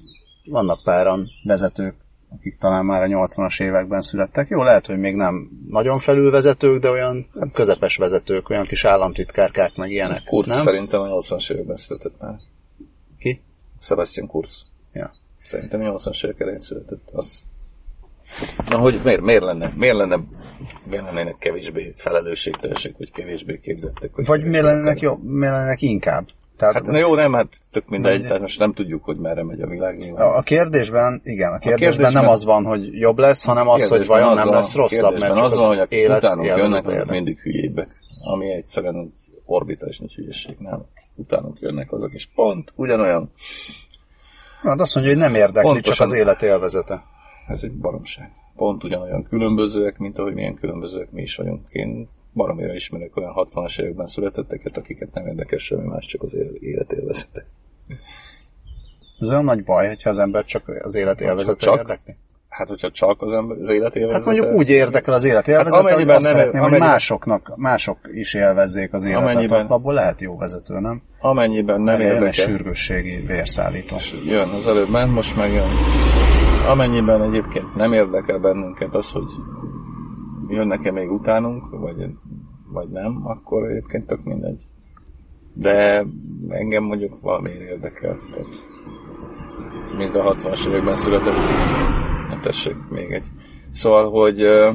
vannak 0.45 0.83
páran 0.83 1.29
vezetők, 1.45 1.95
akik 2.29 2.59
talán 2.59 2.85
már 2.85 3.03
a 3.03 3.07
80-as 3.07 3.63
években 3.63 4.01
születtek. 4.01 4.49
Jó, 4.49 4.63
lehet, 4.63 4.87
hogy 4.87 4.99
még 4.99 5.15
nem 5.15 5.51
nagyon 5.69 5.99
felülvezetők, 5.99 6.81
de 6.81 6.91
olyan 6.91 7.27
közepes 7.53 7.97
vezetők, 7.97 8.51
olyan 8.51 8.65
kis 8.65 8.85
államtitkárkák, 8.85 9.77
meg 9.77 9.91
ilyenek. 9.91 10.23
Kurz 10.23 10.49
nem? 10.49 10.59
szerintem 10.59 11.01
a 11.01 11.07
80-as 11.07 11.53
években 11.53 11.77
született 11.77 12.21
már. 12.21 12.39
Sebastian 13.81 14.27
Kurz. 14.27 14.63
Ja. 14.93 15.13
Szerintem 15.45 15.81
80-as 15.83 16.25
évek 16.25 16.41
elején 16.41 16.61
született. 16.61 17.09
Az... 17.13 17.43
Na, 18.69 18.79
hogy 18.79 19.01
miért, 19.05 19.21
miért, 19.21 19.43
lenne, 19.43 19.73
miért, 19.77 19.97
lenne, 19.97 20.19
miért 20.85 21.05
lennének 21.05 21.39
kevésbé 21.39 21.93
felelősségteljesek, 21.97 22.97
vagy 22.99 23.11
kevésbé 23.11 23.59
képzettek? 23.61 24.17
Vagy, 24.17 24.27
Vagy 24.27 24.45
miért 24.45 24.65
lennének, 24.65 25.01
jobb, 25.01 25.25
miért 25.25 25.55
lennének 25.55 25.83
inkább? 25.83 26.27
Tehát 26.57 26.75
Hát 26.75 26.87
na 26.87 26.99
jó, 26.99 27.15
nem, 27.15 27.33
hát 27.33 27.59
tök 27.71 27.89
mindegy, 27.89 28.11
Mindegy. 28.11 28.27
tehát 28.27 28.43
most 28.43 28.59
nem 28.59 28.73
tudjuk, 28.73 29.05
hogy 29.05 29.17
merre 29.17 29.45
megy 29.45 29.61
a 29.61 29.67
világ 29.67 29.97
nyilván. 29.97 30.27
a, 30.27 30.37
a 30.37 30.43
kérdésben, 30.43 31.21
igen, 31.25 31.53
a 31.53 31.59
kérdésben, 31.59 31.79
kérdésben- 31.79 32.13
nem 32.13 32.29
az 32.29 32.45
van, 32.45 32.65
hogy 32.65 32.99
jobb 32.99 33.19
lesz, 33.19 33.45
hanem 33.45 33.69
az, 33.69 33.89
hogy 33.89 34.07
vajon 34.07 34.29
az 34.29 34.45
nem 34.45 34.53
lesz 34.53 34.75
rosszabb, 34.75 35.19
mert 35.19 35.41
az 35.41 35.55
van, 35.57 35.67
hogy 35.67 35.79
akik 35.79 36.09
utánunk 36.09 36.47
jönnek, 36.47 36.87
azok 36.87 37.11
mindig 37.11 37.39
hülyébbek. 37.39 37.89
Ami 38.21 38.53
egyszerűen 38.53 38.97
egy 38.97 39.13
orbitális 39.45 39.99
nagy 39.99 40.13
hülyeség, 40.15 40.57
nem? 40.59 40.85
Utánunk 41.17 41.61
jönnek 41.61 41.93
azok, 41.93 42.13
és 42.13 42.29
pont 42.35 42.73
ugyanolyan. 42.75 43.31
Hát 44.63 44.81
azt 44.81 44.95
mondja, 44.95 45.13
hogy 45.13 45.23
nem 45.23 45.35
érdekli, 45.35 45.71
Pontosan. 45.71 45.93
csak 45.95 46.07
az 46.07 46.13
élet 46.13 46.43
élvezete. 46.43 47.03
Ez 47.49 47.63
egy 47.63 47.73
baromság. 47.73 48.31
Pont 48.57 48.85
ugyanolyan 48.85 49.23
különbözőek, 49.23 49.99
mint 49.99 50.19
ahogy 50.19 50.35
milyen 50.35 50.55
különbözőek 50.55 51.11
mi 51.11 51.23
is 51.23 51.37
vagyunk. 51.37 51.67
Én 51.69 52.09
baromira 52.33 52.75
ismerek 52.75 53.17
olyan 53.17 53.33
60-as 53.37 53.81
években 53.81 54.07
születetteket, 54.07 54.77
akiket 54.77 55.15
nem 55.15 55.27
érdekel 55.27 55.59
semmi 55.59 55.87
más, 55.87 56.07
csak 56.07 56.23
az 56.23 56.37
életélvezete. 56.61 57.47
Ez 59.21 59.31
olyan 59.31 59.45
nagy 59.45 59.65
baj, 59.65 59.87
hogyha 59.87 60.11
az 60.11 60.19
ember 60.19 60.45
csak 60.45 60.69
az 60.69 60.95
életélvezete 60.95 61.59
Csak- 61.59 61.77
érdekli? 61.79 62.17
Hát, 62.57 62.69
hogyha 62.69 62.91
csak 62.91 63.23
az 63.23 63.33
ember 63.33 63.57
az 63.59 63.69
életélvezete... 63.69 64.25
Hát 64.25 64.25
mondjuk 64.35 64.59
úgy 64.59 64.71
érdekel 64.71 65.15
az 65.15 65.25
életélvezete, 65.25 65.75
Hát 65.77 65.83
hogy 65.83 65.91
amennyiben 65.93 66.17
azt 66.17 66.25
nem- 66.25 66.33
szeretném, 66.35 66.61
hogy 66.61 66.69
amennyiben- 66.69 66.93
másoknak, 66.93 67.53
mások 67.57 67.99
is 68.13 68.35
élvezzék 68.35 68.93
az 68.93 69.05
életet, 69.05 69.23
Amennyiben- 69.23 69.71
abból 69.71 69.95
lehet 69.95 70.21
jó 70.21 70.37
vezető, 70.37 70.81
nem? 70.81 71.03
Amennyiben 71.21 71.81
nem 71.81 72.01
Jön 72.01 72.09
egy 72.09 72.15
érdekel, 72.15 72.33
sürgősségi 72.47 73.17
vérszállító. 73.27 73.97
jön, 74.25 74.49
az 74.49 74.69
előbb 74.69 74.89
ment, 74.89 75.15
most 75.15 75.37
meg 75.37 75.53
jön. 75.53 75.69
Amennyiben 76.69 77.23
egyébként 77.23 77.75
nem 77.75 77.93
érdekel 77.93 78.39
bennünket 78.39 78.95
az, 78.95 79.11
hogy 79.11 79.25
jönnek-e 80.49 80.93
még 80.93 81.11
utánunk, 81.11 81.71
vagy, 81.71 82.07
vagy 82.73 82.89
nem, 82.89 83.21
akkor 83.25 83.69
egyébként 83.71 84.07
tök 84.07 84.25
mindegy. 84.25 84.59
De 85.55 86.05
engem 86.49 86.83
mondjuk 86.83 87.21
valamiért 87.23 87.61
érdekel. 87.61 88.17
Tehát 88.33 88.49
mind 89.97 90.15
a 90.15 90.35
60-as 90.35 90.69
években 90.69 90.95
született. 90.95 91.35
Tessék, 92.47 92.77
még 92.91 93.11
egy. 93.13 93.25
Szóval, 93.75 94.11
hogy 94.11 94.43
ö, 94.43 94.73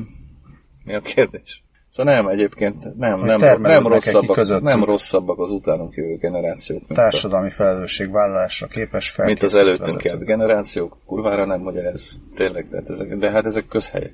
mi 0.84 0.94
a 0.96 1.00
kérdés? 1.00 1.62
Szóval 1.92 2.14
nem, 2.14 2.28
egyébként 2.28 2.98
nem, 2.98 3.20
Hogy 3.20 3.28
nem, 3.40 3.62
nem, 3.62 3.88
rosszabbak, 3.88 4.62
nem 4.62 4.84
rosszabbak 4.84 5.40
az 5.40 5.52
utánunk 5.52 5.96
jövő 5.96 6.16
generációk, 6.18 6.80
mint 6.80 6.92
a 6.92 6.94
Társadalmi 6.94 7.50
felelősségvállalásra 7.50 8.68
képes 8.68 9.16
mint 9.16 9.44
az 9.44 9.56
előttünk 9.56 9.86
vezető. 9.86 10.10
járt 10.10 10.26
generációk, 10.26 10.98
kurvára 11.06 11.46
nem, 11.46 11.62
hogy 11.62 11.78
ez 11.78 12.12
tényleg, 12.36 12.68
tehát 12.70 12.90
ezek, 12.90 13.16
de 13.18 13.32
hát 13.32 13.46
ezek 13.46 13.68
közhelyek. 13.68 14.14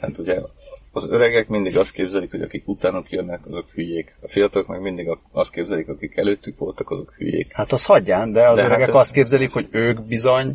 Hát 0.00 0.18
ugye 0.18 0.40
az 0.92 1.08
öregek 1.10 1.48
mindig 1.48 1.78
azt 1.78 1.92
képzelik, 1.92 2.30
hogy 2.30 2.42
akik 2.42 2.68
utánuk 2.68 3.10
jönnek, 3.10 3.46
azok 3.46 3.70
hülyék. 3.74 4.14
A 4.22 4.28
fiatalok 4.28 4.68
meg 4.68 4.80
mindig 4.80 5.08
a- 5.08 5.20
azt 5.32 5.50
képzelik, 5.50 5.88
akik 5.88 6.16
előttük 6.16 6.58
voltak, 6.58 6.90
azok 6.90 7.12
hülyék. 7.16 7.52
Hát 7.52 7.72
az 7.72 7.84
hagyján, 7.84 8.32
de 8.32 8.48
az 8.48 8.56
De 8.56 8.62
hát 8.62 8.70
öregek 8.70 8.88
ez- 8.88 8.94
azt 8.94 9.12
képzelik, 9.12 9.52
hogy 9.52 9.68
ők 9.70 10.06
bizony 10.06 10.50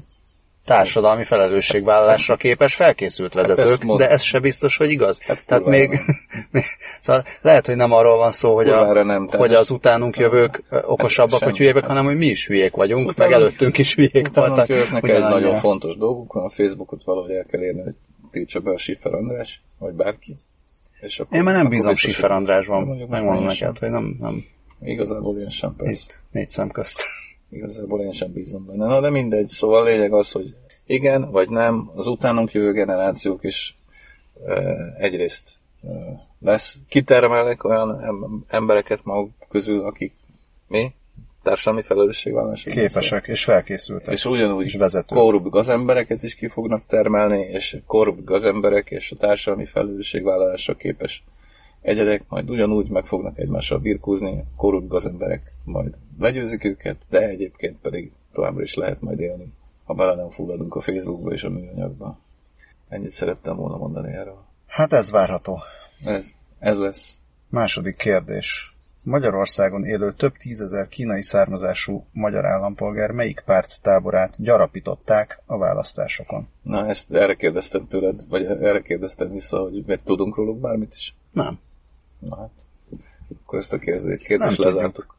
társadalmi 0.67 1.23
felelősségvállalásra 1.23 2.35
képes 2.35 2.75
felkészült 2.75 3.33
vezetők, 3.33 3.65
ezt 3.65 3.83
mond- 3.83 3.99
de 3.99 4.09
ez 4.09 4.21
se 4.21 4.39
biztos, 4.39 4.77
hogy 4.77 4.89
igaz. 4.91 5.19
Hát 5.21 5.45
Tehát 5.45 5.65
még, 5.65 5.89
még, 6.51 6.63
szóval 7.01 7.23
lehet, 7.41 7.65
hogy 7.65 7.75
nem 7.75 7.91
arról 7.91 8.17
van 8.17 8.31
szó, 8.31 8.55
hogy, 8.55 8.69
a, 8.69 9.03
nem, 9.03 9.27
hogy 9.27 9.53
az 9.53 9.69
utánunk 9.69 10.17
jövők 10.17 10.63
ö, 10.69 10.79
okosabbak, 10.85 11.39
semmi. 11.39 11.51
vagy 11.51 11.59
hülyébbek, 11.59 11.85
hanem 11.85 12.05
hogy 12.05 12.17
mi 12.17 12.25
is 12.25 12.47
hülyék 12.47 12.71
vagyunk, 12.75 13.09
Az 13.09 13.15
meg 13.17 13.31
előttünk 13.31 13.77
is 13.77 13.95
hülyék 13.95 14.33
voltak. 14.33 14.67
jövőknek 14.67 15.07
egy 15.07 15.19
nagyon 15.21 15.55
fontos 15.55 15.97
dolguk 15.97 16.33
van, 16.33 16.43
a 16.43 16.49
Facebookot 16.49 17.03
valahogy 17.03 17.31
el 17.31 17.45
kell 17.51 17.61
érni, 17.61 17.81
hogy 17.81 17.93
tiltsa 18.31 18.59
be 18.59 18.71
a 18.71 18.77
Siffer 18.77 19.13
András, 19.13 19.59
vagy 19.79 19.93
bárki. 19.93 20.35
És 21.01 21.19
akkor, 21.19 21.37
Én 21.37 21.43
már 21.43 21.55
nem 21.55 21.69
bízom 21.69 21.93
hogy- 22.01 22.15
Andrásban, 22.31 22.83
megmondom 23.09 23.49
sem. 23.49 23.67
neked, 23.67 23.77
hogy 23.79 23.89
nem, 23.89 24.15
nem 24.19 24.43
Igazából 24.81 25.37
én 25.39 25.49
sem 25.49 25.73
persze. 25.77 25.91
itt 25.91 26.21
négy 26.31 26.49
szem 26.49 26.69
közt. 26.69 27.03
Igazából 27.49 27.99
én 27.99 28.11
sem 28.11 28.31
bízom 28.31 28.65
benne. 28.65 28.85
Na, 28.85 29.01
de 29.01 29.09
mindegy. 29.09 29.47
Szóval 29.47 29.81
a 29.81 29.83
lényeg 29.83 30.13
az, 30.13 30.31
hogy 30.31 30.55
igen, 30.85 31.31
vagy 31.31 31.49
nem, 31.49 31.91
az 31.95 32.07
utánunk 32.07 32.51
jövő 32.51 32.71
generációk 32.71 33.43
is 33.43 33.75
e, 34.45 34.53
egyrészt 34.97 35.49
e, 35.83 35.87
lesz, 36.39 36.77
kitermelnek 36.87 37.63
olyan 37.63 38.03
em- 38.03 38.43
embereket 38.47 39.03
maguk 39.03 39.31
közül, 39.49 39.85
akik 39.85 40.13
mi? 40.67 40.91
Társadalmi 41.43 41.83
felelősségvállalás. 41.85 42.63
Képesek 42.63 43.27
és 43.27 43.43
felkészültek. 43.43 44.13
És 44.13 44.25
ugyanúgy 44.25 44.65
És 44.65 44.75
vezetők. 44.75 45.17
korrupt 45.17 45.49
gazembereket 45.49 46.23
is 46.23 46.35
ki 46.35 46.47
fognak 46.47 46.85
termelni, 46.87 47.39
és 47.39 47.77
korrupt 47.85 48.23
gazemberek 48.23 48.89
és 48.91 49.11
a 49.11 49.15
társadalmi 49.15 49.65
felelősségvállalásra 49.65 50.75
képes 50.75 51.23
egyedek 51.87 52.23
majd 52.27 52.49
ugyanúgy 52.49 52.89
meg 52.89 53.05
fognak 53.05 53.37
egymással 53.37 53.79
birkózni, 53.79 54.43
korrupt 54.57 54.87
gazemberek 54.87 55.51
majd 55.63 55.97
legyőzik 56.19 56.63
őket, 56.63 56.97
de 57.09 57.27
egyébként 57.27 57.77
pedig 57.81 58.11
továbbra 58.33 58.61
is 58.61 58.73
lehet 58.73 59.01
majd 59.01 59.19
élni, 59.19 59.53
ha 59.85 59.93
bele 59.93 60.15
nem 60.15 60.29
fulladunk 60.29 60.75
a 60.75 60.81
Facebookba 60.81 61.31
és 61.31 61.43
a 61.43 61.49
műanyagba. 61.49 62.19
Ennyit 62.89 63.11
szerettem 63.11 63.55
volna 63.55 63.77
mondani 63.77 64.13
erről. 64.13 64.43
Hát 64.65 64.93
ez 64.93 65.11
várható. 65.11 65.59
Ez, 66.03 66.33
ez 66.59 66.79
lesz. 66.79 67.19
Második 67.49 67.95
kérdés. 67.95 68.75
Magyarországon 69.03 69.85
élő 69.85 70.11
több 70.11 70.35
tízezer 70.35 70.87
kínai 70.87 71.21
származású 71.21 72.05
magyar 72.11 72.45
állampolgár 72.45 73.11
melyik 73.11 73.43
párt 73.45 73.81
táborát 73.81 74.41
gyarapították 74.41 75.39
a 75.45 75.57
választásokon? 75.57 76.47
Na, 76.61 76.87
ezt 76.87 77.13
erre 77.13 77.35
kérdeztem 77.35 77.87
tőled, 77.87 78.21
vagy 78.29 78.45
erre 78.45 78.81
kérdeztem 78.81 79.31
vissza, 79.31 79.59
hogy 79.59 79.83
meg 79.85 80.01
tudunk 80.03 80.35
róluk 80.35 80.59
bármit 80.59 80.93
is? 80.95 81.15
Nem. 81.31 81.59
Na 82.19 82.37
hát, 82.37 82.51
akkor 83.41 83.59
ezt 83.59 83.73
a 83.73 83.77
kérdést, 83.77 84.23
kérdést 84.23 84.57
lezártuk. 84.57 85.15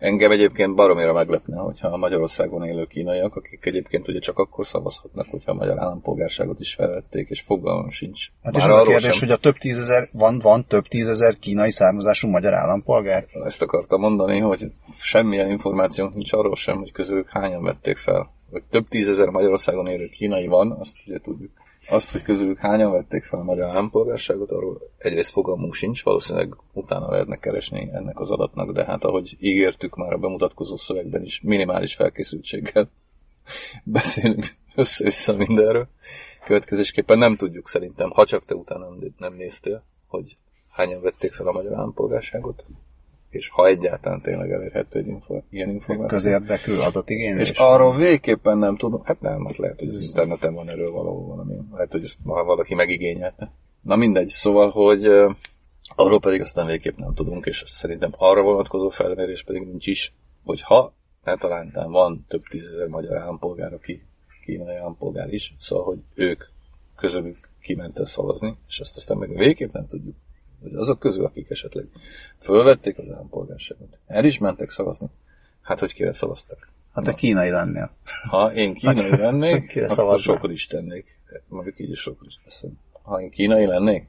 Engem 0.00 0.30
egyébként 0.30 0.74
baromira 0.74 1.12
meglepne, 1.12 1.56
hogyha 1.56 1.88
a 1.88 1.96
Magyarországon 1.96 2.64
élő 2.64 2.84
kínaiak, 2.84 3.36
akik 3.36 3.66
egyébként 3.66 4.08
ugye 4.08 4.18
csak 4.18 4.38
akkor 4.38 4.66
szavazhatnak, 4.66 5.26
hogyha 5.30 5.50
a 5.50 5.54
magyar 5.54 5.78
állampolgárságot 5.78 6.60
is 6.60 6.74
felvették, 6.74 7.28
és 7.28 7.40
fogalmam 7.40 7.90
sincs. 7.90 8.26
Hát 8.42 8.56
Már 8.56 8.66
és 8.66 8.72
az 8.72 8.78
a 8.78 8.82
kérdés, 8.82 9.16
sem, 9.16 9.28
hogy 9.28 9.36
a 9.36 9.40
több 9.40 9.56
tízezer, 9.56 10.08
van, 10.12 10.38
van 10.38 10.64
több 10.64 10.86
tízezer 10.86 11.38
kínai 11.38 11.70
származású 11.70 12.28
magyar 12.28 12.54
állampolgár? 12.54 13.24
Ezt 13.44 13.62
akartam 13.62 14.00
mondani, 14.00 14.38
hogy 14.38 14.72
semmilyen 15.00 15.50
információnk 15.50 16.14
nincs 16.14 16.32
arról 16.32 16.56
sem, 16.56 16.78
hogy 16.78 16.92
közülük 16.92 17.28
hányan 17.28 17.62
vették 17.62 17.96
fel. 17.96 18.30
Hogy 18.50 18.62
több 18.70 18.88
tízezer 18.88 19.28
Magyarországon 19.28 19.86
élő 19.86 20.06
kínai 20.06 20.46
van, 20.46 20.72
azt 20.72 20.96
ugye 21.06 21.18
tudjuk. 21.18 21.50
Azt, 21.88 22.10
hogy 22.10 22.22
közülük 22.22 22.58
hányan 22.58 22.92
vették 22.92 23.24
fel 23.24 23.40
a 23.40 23.44
magyar 23.44 23.68
állampolgárságot, 23.68 24.50
arról 24.50 24.80
egyrészt 24.98 25.30
fogalmunk 25.30 25.74
sincs, 25.74 26.04
valószínűleg 26.04 26.56
utána 26.72 27.10
lehetnek 27.10 27.38
keresni 27.38 27.88
ennek 27.92 28.20
az 28.20 28.30
adatnak, 28.30 28.72
de 28.72 28.84
hát 28.84 29.04
ahogy 29.04 29.36
ígértük 29.38 29.96
már 29.96 30.12
a 30.12 30.18
bemutatkozó 30.18 30.76
szövegben 30.76 31.22
is, 31.22 31.40
minimális 31.40 31.94
felkészültséggel 31.94 32.90
beszélünk 33.84 34.44
össze-vissza 34.74 35.32
mindenről. 35.32 35.88
Következésképpen 36.44 37.18
nem 37.18 37.36
tudjuk 37.36 37.68
szerintem, 37.68 38.10
ha 38.10 38.24
csak 38.24 38.44
te 38.44 38.54
utána 38.54 38.86
nem 39.18 39.34
néztél, 39.34 39.84
hogy 40.06 40.36
hányan 40.70 41.02
vették 41.02 41.32
fel 41.32 41.46
a 41.46 41.52
magyar 41.52 41.72
állampolgárságot, 41.72 42.64
és 43.30 43.48
ha 43.48 43.66
egyáltalán 43.66 44.20
tényleg 44.20 44.50
elérhető 44.50 44.98
egy 44.98 45.06
info, 45.06 45.42
ilyen 45.50 45.70
információ. 45.70 46.16
Közérdekű 46.16 46.72
adatigénylés? 46.76 47.50
És 47.50 47.58
arról 47.58 47.96
végképpen 47.96 48.58
nem 48.58 48.76
tudom, 48.76 49.02
hát 49.04 49.20
nem, 49.20 49.44
hát 49.44 49.56
lehet, 49.56 49.78
hogy 49.78 49.88
az 49.88 50.02
interneten 50.02 50.54
van 50.54 50.68
erről 50.68 50.90
valahol 50.90 51.26
valami, 51.26 51.54
lehet, 51.72 51.92
hogy 51.92 52.02
ezt 52.04 52.18
valaki 52.22 52.74
megigényelte. 52.74 53.52
Na 53.80 53.96
mindegy, 53.96 54.28
szóval, 54.28 54.70
hogy 54.70 55.04
arról 55.94 56.20
pedig 56.20 56.40
aztán 56.40 56.66
végképp 56.66 56.96
nem 56.96 57.14
tudunk, 57.14 57.46
és 57.46 57.64
szerintem 57.66 58.10
arra 58.16 58.42
vonatkozó 58.42 58.88
felmérés 58.88 59.42
pedig 59.42 59.62
nincs 59.62 59.86
is, 59.86 60.14
hogy 60.44 60.60
ha 60.62 60.92
általántán 61.22 61.90
van 61.90 62.24
több 62.28 62.42
tízezer 62.50 62.86
magyar 62.86 63.16
állampolgár, 63.16 63.72
aki 63.72 64.02
kínai 64.44 64.76
állampolgár 64.76 65.32
is, 65.32 65.54
szóval, 65.58 65.84
hogy 65.84 65.98
ők 66.14 66.44
közülük 66.96 67.48
kiment 67.62 67.98
el 67.98 68.04
szavazni, 68.04 68.56
és 68.68 68.80
ezt 68.80 68.96
aztán 68.96 69.16
meg 69.16 69.36
végképp 69.36 69.72
nem 69.72 69.86
tudjuk, 69.86 70.16
hogy 70.62 70.74
azok 70.74 70.98
közül, 70.98 71.24
akik 71.24 71.50
esetleg 71.50 71.86
fölvették 72.38 72.98
az 72.98 73.10
állampolgárságot, 73.10 73.98
el 74.06 74.24
is 74.24 74.38
mentek 74.38 74.70
szavazni, 74.70 75.08
hát 75.62 75.78
hogy 75.78 75.92
kire 75.92 76.12
szavaztak. 76.12 76.68
Hát 76.94 77.04
te 77.04 77.14
kínai 77.14 77.50
lennél. 77.50 77.90
Ha 78.28 78.54
én 78.54 78.74
kínai 78.74 79.16
lennék, 79.16 79.68
Kire 79.68 79.84
akkor 79.84 79.96
szavaznál? 79.96 80.34
sokkal 80.34 80.50
is 80.50 80.66
tennék. 80.66 81.18
Mondjuk 81.48 81.78
így 81.78 81.90
is 81.90 82.00
sokkal 82.00 82.26
is 82.26 82.38
teszem. 82.44 82.78
Ha 83.02 83.20
én 83.20 83.30
kínai 83.30 83.66
lennék, 83.66 84.08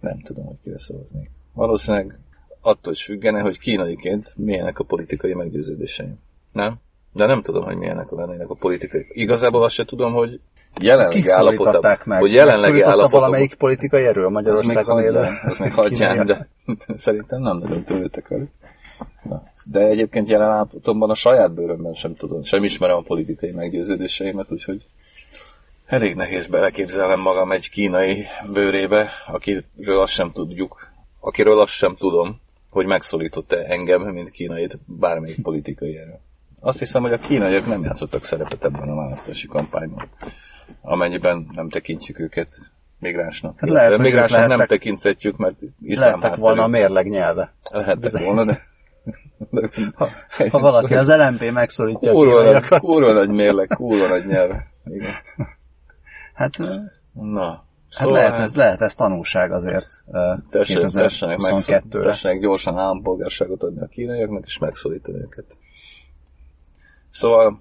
nem 0.00 0.20
tudom, 0.20 0.44
hogy 0.44 0.56
kire 0.62 0.78
szavaznék. 0.78 1.30
Valószínűleg 1.52 2.18
attól 2.60 2.92
is 2.92 3.04
függene, 3.04 3.40
hogy 3.40 3.58
kínaiként 3.58 4.32
milyenek 4.36 4.78
a 4.78 4.84
politikai 4.84 5.34
meggyőződéseim. 5.34 6.18
Nem? 6.52 6.80
De 7.12 7.26
nem 7.26 7.42
tudom, 7.42 7.64
hogy 7.64 7.76
milyenek 7.76 8.10
lennének 8.10 8.50
a 8.50 8.54
politikai. 8.54 9.06
Igazából 9.08 9.62
azt 9.62 9.74
se 9.74 9.84
tudom, 9.84 10.12
hogy 10.12 10.40
szólították 10.80 11.28
állapotában, 11.28 11.98
meg? 12.04 12.20
hogy 12.20 12.32
jelenlegi 12.32 12.60
Megszólította 12.60 12.90
állapotban, 12.90 13.20
valamelyik 13.20 13.54
politikai 13.54 14.04
erő 14.04 14.28
Magyarországon 14.28 15.02
élő? 15.02 15.26
az 15.44 15.58
még 15.58 15.72
hagyján, 15.72 16.26
de 16.26 16.48
szerintem 16.94 17.40
nem 17.40 17.58
nagyon 17.58 17.82
törődtek 17.84 18.28
velük. 18.28 18.50
De 19.70 19.80
egyébként 19.80 20.28
jelen 20.28 20.48
állapotomban 20.48 21.10
a 21.10 21.14
saját 21.14 21.52
bőrömben 21.52 21.94
sem 21.94 22.14
tudom, 22.14 22.42
sem 22.42 22.64
ismerem 22.64 22.96
a 22.96 23.02
politikai 23.02 23.50
meggyőződéseimet, 23.50 24.52
úgyhogy 24.52 24.86
elég 25.86 26.14
nehéz 26.14 26.46
beleképzelnem 26.46 27.20
magam 27.20 27.52
egy 27.52 27.70
kínai 27.70 28.26
bőrébe, 28.52 29.10
akiről 29.26 30.00
azt 30.00 30.12
sem 30.12 30.32
tudjuk, 30.32 30.88
akiről 31.20 31.60
azt 31.60 31.72
sem 31.72 31.96
tudom, 31.96 32.40
hogy 32.70 32.86
megszólított-e 32.86 33.64
engem, 33.66 34.02
mint 34.02 34.30
kínait, 34.30 34.78
bármelyik 34.86 35.42
politikai 35.42 35.96
erő. 35.96 36.18
Azt 36.64 36.78
hiszem, 36.78 37.02
hogy 37.02 37.12
a 37.12 37.18
kínaiak 37.18 37.66
nem 37.66 37.82
játszottak 37.82 38.24
szerepet 38.24 38.64
ebben 38.64 38.88
a 38.88 38.94
választási 38.94 39.46
kampányban, 39.46 40.08
amennyiben 40.80 41.50
nem 41.54 41.68
tekintjük 41.68 42.18
őket 42.18 42.58
migránsnak. 42.98 43.60
Hát 43.60 43.70
lehet, 43.70 43.90
ők 43.90 43.98
migránsnak 43.98 44.40
nem 44.40 44.48
lehettek- 44.48 44.68
tekintetjük, 44.68 45.36
mert 45.36 45.56
iszlám 45.82 46.08
Lehettek 46.08 46.38
volna 46.38 46.58
a 46.58 46.64
hátterű. 46.64 46.82
mérleg 46.82 47.08
nyelve. 47.08 47.52
Lehettek 47.70 48.24
volna, 48.24 48.44
de... 48.44 48.60
de 49.50 49.68
Ha 50.50 50.58
valaki 50.58 50.94
az 50.94 51.08
LMP 51.16 51.50
megszólítja 51.52 52.10
a 52.10 52.14
Kurva 52.14 52.34
nagy, 52.34 52.44
kínaiakat, 52.44 52.80
kurva 52.80 53.12
nagy 53.12 53.28
mérleg, 53.30 53.66
kurva 53.76 54.06
nagy 54.08 54.26
nyelv. 54.26 54.50
Igen. 54.84 55.10
hát 56.34 56.58
Na, 57.12 57.64
Hát 57.92 58.00
szóval 58.00 58.14
lehet, 58.14 58.38
ez, 58.38 58.54
lehet 58.56 58.80
ez 58.80 58.94
tanulság 58.94 59.52
azért 59.52 59.88
tessenek, 60.50 60.90
tessenek, 60.90 61.82
tessenek 61.88 62.40
gyorsan 62.40 62.78
állampolgárságot 62.78 63.62
adni 63.62 63.80
a 63.80 63.86
kínaiaknak, 63.86 64.44
és 64.46 64.58
megszólítani 64.58 65.18
őket. 65.18 65.44
Szóval 67.12 67.60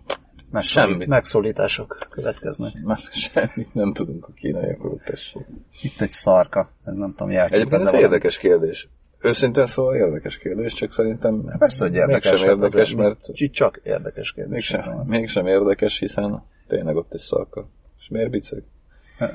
Megszólít, 0.52 0.90
Semmit. 0.90 1.08
Megszólítások 1.08 1.98
következnek. 2.10 2.74
Már 2.84 2.98
semmit 3.12 3.74
nem 3.74 3.94
tudunk 3.94 4.28
a 4.28 4.32
kínaiakról, 4.36 5.02
tessék. 5.06 5.46
Itt 5.82 6.02
egy 6.02 6.12
szarka, 6.12 6.72
ez 6.86 6.96
nem 6.96 7.10
tudom 7.10 7.32
jelképezni. 7.32 7.68
Egyébként 7.76 7.94
ez 7.94 8.02
érdekes 8.02 8.38
kérdés. 8.38 8.90
Őszintén 9.20 9.66
szóval 9.66 9.96
érdekes 9.96 10.38
kérdés, 10.38 10.74
csak 10.74 10.92
szerintem 10.92 11.56
Persze, 11.58 11.86
hogy 11.86 11.96
érdekes, 11.96 12.32
mégsem 12.32 12.50
érdekes, 12.50 12.96
mert... 12.96 13.52
Csak 13.52 13.80
érdekes 13.84 14.32
kérdés. 14.32 14.72
Mégsem, 14.72 15.02
mégsem 15.10 15.48
érdekes, 15.48 16.00
hiszen 16.00 16.44
tényleg 16.68 16.96
ott 16.96 17.14
egy 17.14 17.20
szarka. 17.20 17.68
És 18.00 18.08
miért 18.10 18.30
biceg? 18.30 18.64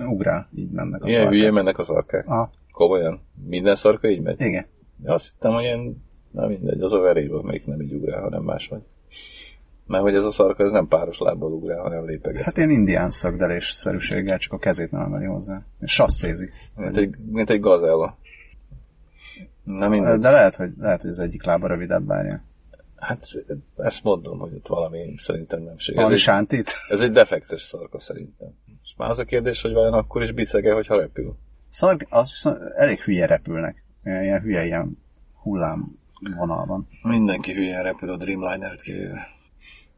Ugrál, 0.07 0.49
így 0.55 0.71
mennek 0.71 1.03
a 1.03 1.07
Ilyen 1.07 1.21
szarkák. 1.21 1.39
hülyén 1.39 1.53
mennek 1.53 1.79
a 1.79 1.83
szarkák. 1.83 2.27
Aha. 2.29 2.51
Komolyan. 2.73 3.21
Minden 3.47 3.75
szarka 3.75 4.09
így 4.09 4.21
megy? 4.23 4.41
Igen. 4.41 4.67
De 4.97 5.13
azt 5.13 5.33
hittem, 5.33 5.53
hogy 5.53 5.63
ilyen, 5.63 6.05
na 6.31 6.47
mindegy, 6.47 6.81
az 6.81 6.93
a 6.93 6.99
veréből 6.99 7.43
még 7.43 7.63
nem 7.67 7.81
így 7.81 7.93
ugrál, 7.93 8.21
hanem 8.21 8.43
máshogy. 8.43 8.81
Mert 9.87 10.03
hogy 10.03 10.15
ez 10.15 10.25
a 10.25 10.31
szarka, 10.31 10.63
ez 10.63 10.71
nem 10.71 10.89
páros 10.89 11.19
lábbal 11.19 11.53
ugrál, 11.53 11.83
hanem 11.83 12.07
lépeget. 12.07 12.43
Hát 12.43 12.57
ilyen 12.57 12.71
indián 12.71 13.11
szögdelés 13.11 13.71
szerűséggel, 13.71 14.39
csak 14.39 14.53
a 14.53 14.59
kezét 14.59 14.91
nem 14.91 15.01
emeli 15.01 15.27
hozzá. 15.27 15.63
Sasszézik. 15.83 16.53
Mint 16.77 16.97
egy, 16.97 17.15
mint 17.31 17.51
egy 17.51 17.61
gazella. 17.61 18.17
Na 19.63 19.89
mindegy. 19.89 20.19
De 20.19 20.31
lehet, 20.31 20.57
hogy, 20.57 20.73
lehet, 20.79 21.01
hogy 21.01 21.11
az 21.11 21.21
egyik 21.21 21.45
lába 21.45 21.67
rövidebb 21.67 22.03
bárja. 22.03 22.43
Hát 22.97 23.27
ezt 23.77 24.05
mondom, 24.05 24.39
hogy 24.39 24.53
ott 24.55 24.67
valami 24.67 25.15
szerintem 25.17 25.63
nem 25.63 25.79
ség. 25.79 25.95
Valami 25.95 26.13
Ez, 26.13 26.19
egy, 26.19 26.25
sántit? 26.25 26.71
ez 26.89 27.01
egy 27.01 27.13
defektes 27.13 27.63
szarka 27.63 27.99
szerintem. 27.99 28.49
És 28.83 28.95
már 28.97 29.11
az 29.11 29.19
a 29.19 29.25
kérdés, 29.25 29.63
hogy 29.63 29.73
vajon 29.73 29.93
akkor 29.93 30.23
is 30.23 30.33
bicege, 30.33 30.73
hogyha 30.73 30.97
repül. 30.97 31.37
Szark, 31.69 32.07
az 32.11 32.31
viszont 32.31 32.59
elég 32.77 32.99
hülye 32.99 33.27
repülnek. 33.27 33.85
Ilyen, 34.05 34.41
hülye, 34.41 34.65
ilyen 34.65 34.99
hullám 35.43 35.99
vonalban. 36.37 36.89
Mindenki 37.03 37.53
hülyen 37.53 37.83
repül 37.83 38.11
a 38.11 38.17
Dreamliner-t 38.17 38.83
kivéve. 38.83 39.36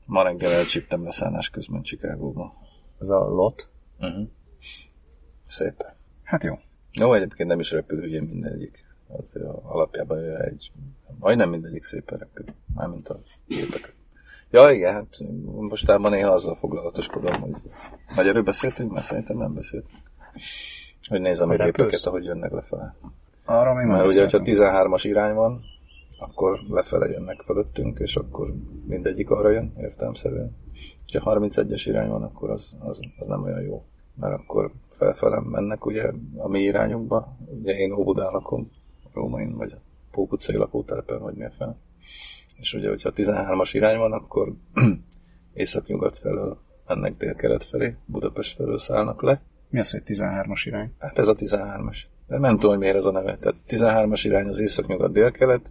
Ma 0.08 0.22
reggel 0.22 0.52
elcsíptem 0.52 1.04
leszállás 1.04 1.50
közben 1.50 1.82
Chicagóba. 1.82 2.54
Ez 3.00 3.08
a 3.08 3.18
lot? 3.18 3.68
Uh-huh. 3.98 4.28
Szép. 5.48 5.84
Hát 6.22 6.44
jó. 6.44 6.58
Jó, 6.92 7.14
egyébként 7.14 7.48
nem 7.48 7.60
is 7.60 7.70
repül 7.70 8.00
hülyén 8.00 8.22
mindegyik. 8.22 8.84
Az 9.08 9.36
alapjában 9.62 10.18
egy, 10.40 10.72
majdnem 11.18 11.50
mindegyik 11.50 11.82
szépen 11.82 12.18
repül. 12.18 12.44
Mármint 12.74 13.08
a 13.08 13.20
gépek. 13.46 13.94
Ja, 14.50 14.70
igen, 14.70 14.92
hát 14.92 15.18
mostában 15.44 16.10
néha 16.10 16.32
azzal 16.32 16.56
foglalatoskodom, 16.56 17.40
hogy 17.40 17.56
vagy 18.14 18.28
erről 18.28 18.42
beszéltünk, 18.42 18.92
mert 18.92 19.06
szerintem 19.06 19.36
nem 19.36 19.54
beszéltünk. 19.54 20.02
Hogy 21.08 21.20
nézem 21.20 21.50
a 21.50 21.56
gépeket, 21.56 22.06
ahogy 22.06 22.24
jönnek 22.24 22.50
lefele. 22.50 22.94
Arra 23.44 23.74
még 23.74 23.86
nem 23.86 23.96
Mert 23.96 24.08
ugye, 24.08 24.20
hogyha 24.20 24.38
beszéltem. 24.38 24.88
13-as 24.90 25.00
irány 25.02 25.34
van, 25.34 25.64
akkor 26.18 26.60
lefele 26.68 27.08
jönnek 27.08 27.40
fölöttünk, 27.40 27.98
és 27.98 28.16
akkor 28.16 28.54
mindegyik 28.86 29.30
arra 29.30 29.50
jön, 29.50 29.72
értelmszerűen. 29.80 30.56
Ha 31.18 31.38
31-es 31.40 31.82
irány 31.84 32.08
van, 32.08 32.22
akkor 32.22 32.50
az, 32.50 32.74
az, 32.78 33.00
az 33.18 33.26
nem 33.26 33.42
olyan 33.42 33.62
jó. 33.62 33.84
Mert 34.14 34.34
akkor 34.34 34.72
felfelem 34.88 35.44
mennek 35.44 35.86
ugye 35.86 36.12
a 36.36 36.48
mi 36.48 36.60
irányunkba. 36.60 37.36
Ugye 37.60 37.76
én 37.76 37.92
Óbudán 37.92 38.32
lakom, 38.32 38.70
Rómain, 39.12 39.56
vagy 39.56 39.72
a 39.72 39.80
Pók 40.10 40.32
utcai 40.32 40.56
lakótelepen, 40.56 41.20
vagy 41.20 41.34
mi 41.34 41.44
a 41.44 41.50
fel. 41.50 41.78
És 42.56 42.74
ugye, 42.74 42.88
hogyha 42.88 43.12
13-as 43.14 43.70
irány 43.72 43.98
van, 43.98 44.12
akkor 44.12 44.52
észak-nyugat 45.54 46.18
felől 46.18 46.58
mennek 46.86 47.16
dél-kelet 47.16 47.64
felé, 47.64 47.96
Budapest 48.06 48.56
felől 48.56 48.78
szállnak 48.78 49.22
le, 49.22 49.42
Mi 49.70 49.78
az, 49.78 49.90
hogy 49.90 50.02
13-as 50.06 50.62
irány? 50.64 50.92
Hát 50.98 51.18
ez 51.18 51.28
a 51.28 51.34
13-as. 51.34 51.98
De 52.26 52.38
nem 52.38 52.54
tudom, 52.54 52.70
hogy 52.70 52.78
miért 52.78 52.96
ez 52.96 53.04
a 53.04 53.10
neve. 53.10 53.36
Tehát 53.38 53.58
13-as 53.68 54.20
irány 54.24 54.48
az 54.48 54.58
észak-nyugat-délkelet, 54.58 55.70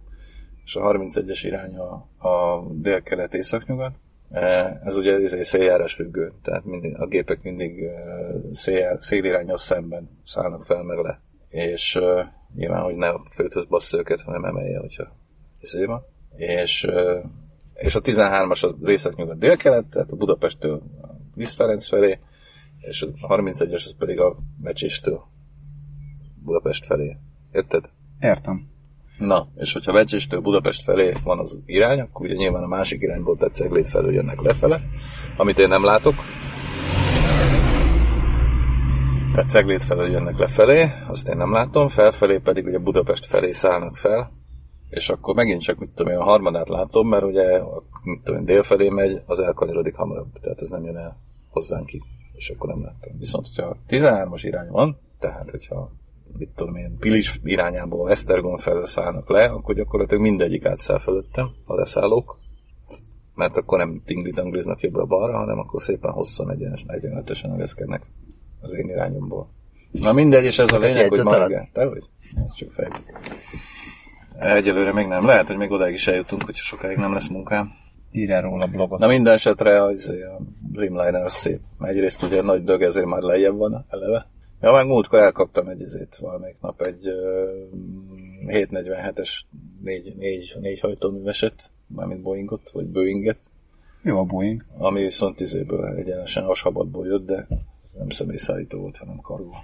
és 0.68 0.76
a 0.76 0.80
31-es 0.80 1.40
irány 1.42 1.76
a, 1.76 1.92
a 2.28 2.64
délkelet 2.70 3.34
északnyugat. 3.34 3.94
E, 4.30 4.80
Ez 4.84 4.96
ugye 4.96 5.14
ez 5.14 5.32
egy 5.32 5.44
széljárás 5.44 5.94
függő, 5.94 6.32
tehát 6.42 6.64
mindig, 6.64 7.00
a 7.00 7.06
gépek 7.06 7.42
mindig 7.42 7.82
e, 7.82 7.94
szél, 8.52 8.96
szélirányos 9.00 9.60
szemben 9.60 10.08
szállnak 10.24 10.64
fel 10.64 10.82
meg 10.82 10.98
le. 10.98 11.20
És 11.48 11.96
e, 11.96 12.32
nyilván, 12.54 12.82
hogy 12.82 12.94
ne 12.94 13.08
a 13.08 13.22
földhöz 13.30 13.64
bassz 13.64 13.92
őket, 13.92 14.20
hanem 14.20 14.44
emelje, 14.44 14.78
hogyha 14.78 15.16
izé 15.60 15.84
van. 15.84 16.04
És, 16.36 16.86
és 17.74 17.94
a 17.94 18.00
13-as 18.00 18.78
az 18.80 18.88
északnyugat 18.88 19.38
délkelet, 19.38 19.86
tehát 19.86 20.10
a 20.10 20.16
Budapesttől 20.16 20.82
Liszt 21.34 21.88
felé, 21.88 22.18
és 22.80 23.02
a 23.02 23.36
31-es 23.36 23.84
az 23.84 23.94
pedig 23.98 24.20
a 24.20 24.36
Mecséstől 24.60 25.22
Budapest 26.42 26.84
felé. 26.84 27.16
Érted? 27.52 27.90
Értem. 28.20 28.76
Na, 29.18 29.46
és 29.56 29.72
hogyha 29.72 29.92
Vecséstől 29.92 30.40
Budapest 30.40 30.82
felé 30.82 31.12
van 31.24 31.38
az 31.38 31.58
irány, 31.66 32.00
akkor 32.00 32.26
ugye 32.26 32.34
nyilván 32.34 32.62
a 32.62 32.66
másik 32.66 33.02
irányból 33.02 33.36
tehát 33.36 33.54
Ceglét 33.54 33.88
felől 33.88 34.12
jönnek 34.12 34.40
lefele, 34.40 34.80
amit 35.36 35.58
én 35.58 35.68
nem 35.68 35.84
látok. 35.84 36.14
Tehát 39.32 39.50
Ceglét 39.50 39.82
felől 39.82 40.10
jönnek 40.10 40.38
lefelé, 40.38 40.86
azt 41.08 41.28
én 41.28 41.36
nem 41.36 41.52
látom, 41.52 41.88
felfelé 41.88 42.38
pedig 42.38 42.66
ugye 42.66 42.78
Budapest 42.78 43.26
felé 43.26 43.50
szállnak 43.50 43.96
fel, 43.96 44.32
és 44.90 45.08
akkor 45.08 45.34
megint 45.34 45.62
csak, 45.62 45.78
mit 45.78 45.90
tudom 45.94 46.12
én, 46.12 46.18
a 46.18 46.24
harmadát 46.24 46.68
látom, 46.68 47.08
mert 47.08 47.24
ugye, 47.24 47.62
mit 48.02 48.22
tudom 48.22 48.40
én, 48.40 48.46
dél 48.46 48.62
felé 48.62 48.88
megy, 48.88 49.22
az 49.26 49.40
elkanyarodik 49.40 49.94
hamarabb, 49.94 50.38
tehát 50.40 50.60
ez 50.60 50.68
nem 50.68 50.84
jön 50.84 50.96
el 50.96 51.16
hozzánk 51.48 51.86
ki, 51.86 52.02
és 52.32 52.50
akkor 52.50 52.68
nem 52.68 52.82
láttam. 52.82 53.18
Viszont, 53.18 53.46
hogyha 53.46 53.76
13-as 53.88 54.40
irány 54.42 54.68
van, 54.70 54.98
tehát, 55.18 55.50
hogyha 55.50 55.90
mit 56.36 56.50
tudom 56.54 56.76
én, 56.76 56.96
Pilis 56.98 57.40
irányából 57.44 58.10
Esztergom 58.10 58.56
felől 58.56 58.86
szállnak 58.86 59.28
le, 59.28 59.44
akkor 59.44 59.74
gyakorlatilag 59.74 60.22
mindegyik 60.22 60.64
átszáll 60.64 60.98
fölöttem, 60.98 61.50
a 61.64 61.74
leszállók, 61.74 62.38
mert 63.34 63.56
akkor 63.56 63.78
nem 63.78 64.02
tingli-dangliznak 64.04 64.80
jobbra-balra, 64.80 65.38
hanem 65.38 65.58
akkor 65.58 65.82
szépen 65.82 66.10
hosszan 66.10 66.50
egyenes, 66.50 66.84
egyenletesen 66.86 67.52
ereszkednek 67.52 68.02
az 68.60 68.74
én 68.74 68.88
irányomból. 68.88 69.48
Na 69.90 70.12
mindegy, 70.12 70.44
és 70.44 70.58
ez 70.58 70.72
a 70.72 70.78
lényeg, 70.78 71.08
hogy 71.08 71.16
jegyzeteled? 71.16 71.50
ma 71.50 71.68
Te 71.72 71.86
vagy? 71.86 72.04
Ez 72.44 72.54
csak 72.54 72.70
fejlődik. 72.70 73.16
Egyelőre 74.38 74.92
még 74.92 75.06
nem. 75.06 75.26
Lehet, 75.26 75.46
hogy 75.46 75.56
még 75.56 75.70
odáig 75.70 75.94
is 75.94 76.06
eljutunk, 76.06 76.44
hogyha 76.44 76.62
sokáig 76.62 76.96
nem 76.96 77.12
lesz 77.12 77.28
munkám. 77.28 77.70
Írj 78.12 78.32
el 78.32 78.42
róla 78.42 78.66
blogot. 78.66 78.98
Na 78.98 79.06
minden 79.06 79.32
esetre 79.32 79.82
az, 79.82 80.10
a 80.10 80.42
Dreamliner 80.72 81.24
az 81.24 81.32
szép. 81.32 81.60
Egyrészt 81.80 82.22
ugye 82.22 82.42
nagy 82.42 82.64
dög, 82.64 82.82
ezért 82.82 83.06
már 83.06 83.22
lejjebb 83.22 83.56
van 83.56 83.86
eleve. 83.88 84.26
Ja, 84.60 84.72
meg 84.72 84.86
múltkor 84.86 85.18
elkaptam 85.18 85.68
egy 85.68 85.80
izét 85.80 86.16
valamelyik 86.16 86.56
nap, 86.60 86.82
egy 86.82 87.06
ö, 87.06 87.50
747-es 88.46 89.30
négy, 89.82 90.16
négy, 90.16 90.56
négy 90.60 90.80
hajtóműveset, 90.80 91.70
mármint 91.86 92.22
Boeingot, 92.22 92.70
vagy 92.70 92.86
Boeinget, 92.86 93.40
Jó 94.02 94.18
a 94.18 94.24
Boeing. 94.24 94.64
ami 94.78 95.02
viszont 95.02 95.40
izéből 95.40 95.86
egyenesen 95.86 96.44
ashabatból 96.44 97.06
jött, 97.06 97.26
de 97.26 97.46
nem 97.98 98.08
személyszállító 98.08 98.78
volt, 98.80 98.96
hanem 98.96 99.16
kargó. 99.16 99.54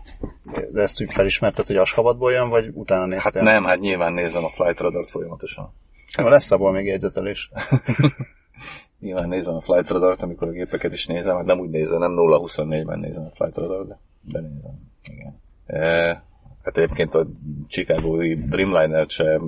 De 0.72 0.82
ezt 0.82 1.02
úgy 1.02 1.12
felismerted, 1.12 1.66
hogy 1.66 1.76
Ashabatból 1.76 2.32
jön, 2.32 2.48
vagy 2.48 2.70
utána 2.72 3.00
Hát 3.00 3.08
néztél? 3.10 3.42
nem, 3.42 3.64
hát 3.64 3.78
nyilván 3.80 4.12
nézem 4.12 4.44
a 4.44 4.50
Flight 4.50 4.80
Radar-t 4.80 5.10
folyamatosan. 5.10 5.72
Jó, 6.18 6.26
lesz 6.26 6.50
abból 6.50 6.72
még 6.72 6.86
jegyzetelés. 6.86 7.50
Nyilván 9.00 9.28
nézem 9.28 9.54
a 9.54 9.60
Flight 9.60 9.90
Radar-t, 9.90 10.22
amikor 10.22 10.48
a 10.48 10.50
gépeket 10.50 10.92
is 10.92 11.06
nézem, 11.06 11.36
hát 11.36 11.44
nem 11.44 11.58
úgy 11.58 11.70
nézem, 11.70 11.98
nem 11.98 12.14
0-24-ben 12.16 12.98
nézem 12.98 13.24
a 13.24 13.30
Flight 13.34 13.56
Radar, 13.56 13.86
de, 13.86 13.98
de 14.24 14.40
nézem. 14.40 14.90
Igen. 15.10 15.40
E, 15.66 16.22
hát 16.62 16.76
egyébként 16.76 17.14
a 17.14 17.26
Chicago-i 17.68 18.34
Dreamliner-t 18.34 19.10
se 19.10 19.40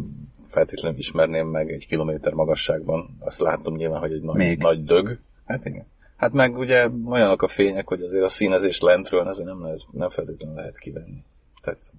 feltétlenül 0.47 0.99
ismerném 0.99 1.47
meg 1.49 1.73
egy 1.73 1.87
kilométer 1.87 2.33
magasságban. 2.33 3.17
Azt 3.19 3.41
látom 3.41 3.75
nyilván, 3.75 4.01
hogy 4.01 4.13
egy 4.13 4.23
nagy, 4.23 4.37
Még. 4.37 4.59
nagy 4.59 4.85
dög. 4.85 5.19
Hát 5.45 5.65
igen. 5.65 5.87
Hát 6.17 6.33
meg 6.33 6.57
ugye 6.57 6.89
olyanok 7.07 7.43
a 7.43 7.49
fények, 7.49 7.89
hogy 7.89 8.03
azért 8.03 8.25
a 8.25 8.29
színezést 8.29 8.83
lentről 8.83 9.27
azért 9.27 9.49
nem, 9.49 9.63
lehet, 9.63 9.81
nem 9.93 10.11
feltétlenül 10.11 10.55
lehet 10.55 10.79
kivenni. 10.79 11.25
Tehát 11.63 11.93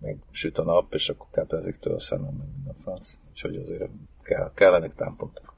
meg 0.00 0.16
süt 0.30 0.58
a 0.58 0.64
nap, 0.64 0.94
és 0.94 1.08
akkor 1.08 1.26
káprázik 1.30 1.78
tőle 1.78 1.96
a 1.96 2.00
szemem, 2.00 2.34
meg 2.38 2.46
minden 2.56 2.74
franc. 2.82 3.18
Úgyhogy 3.30 3.56
azért 3.56 3.90
kell, 4.22 4.50
kellenek 4.54 4.94
támpontok. 4.94 5.54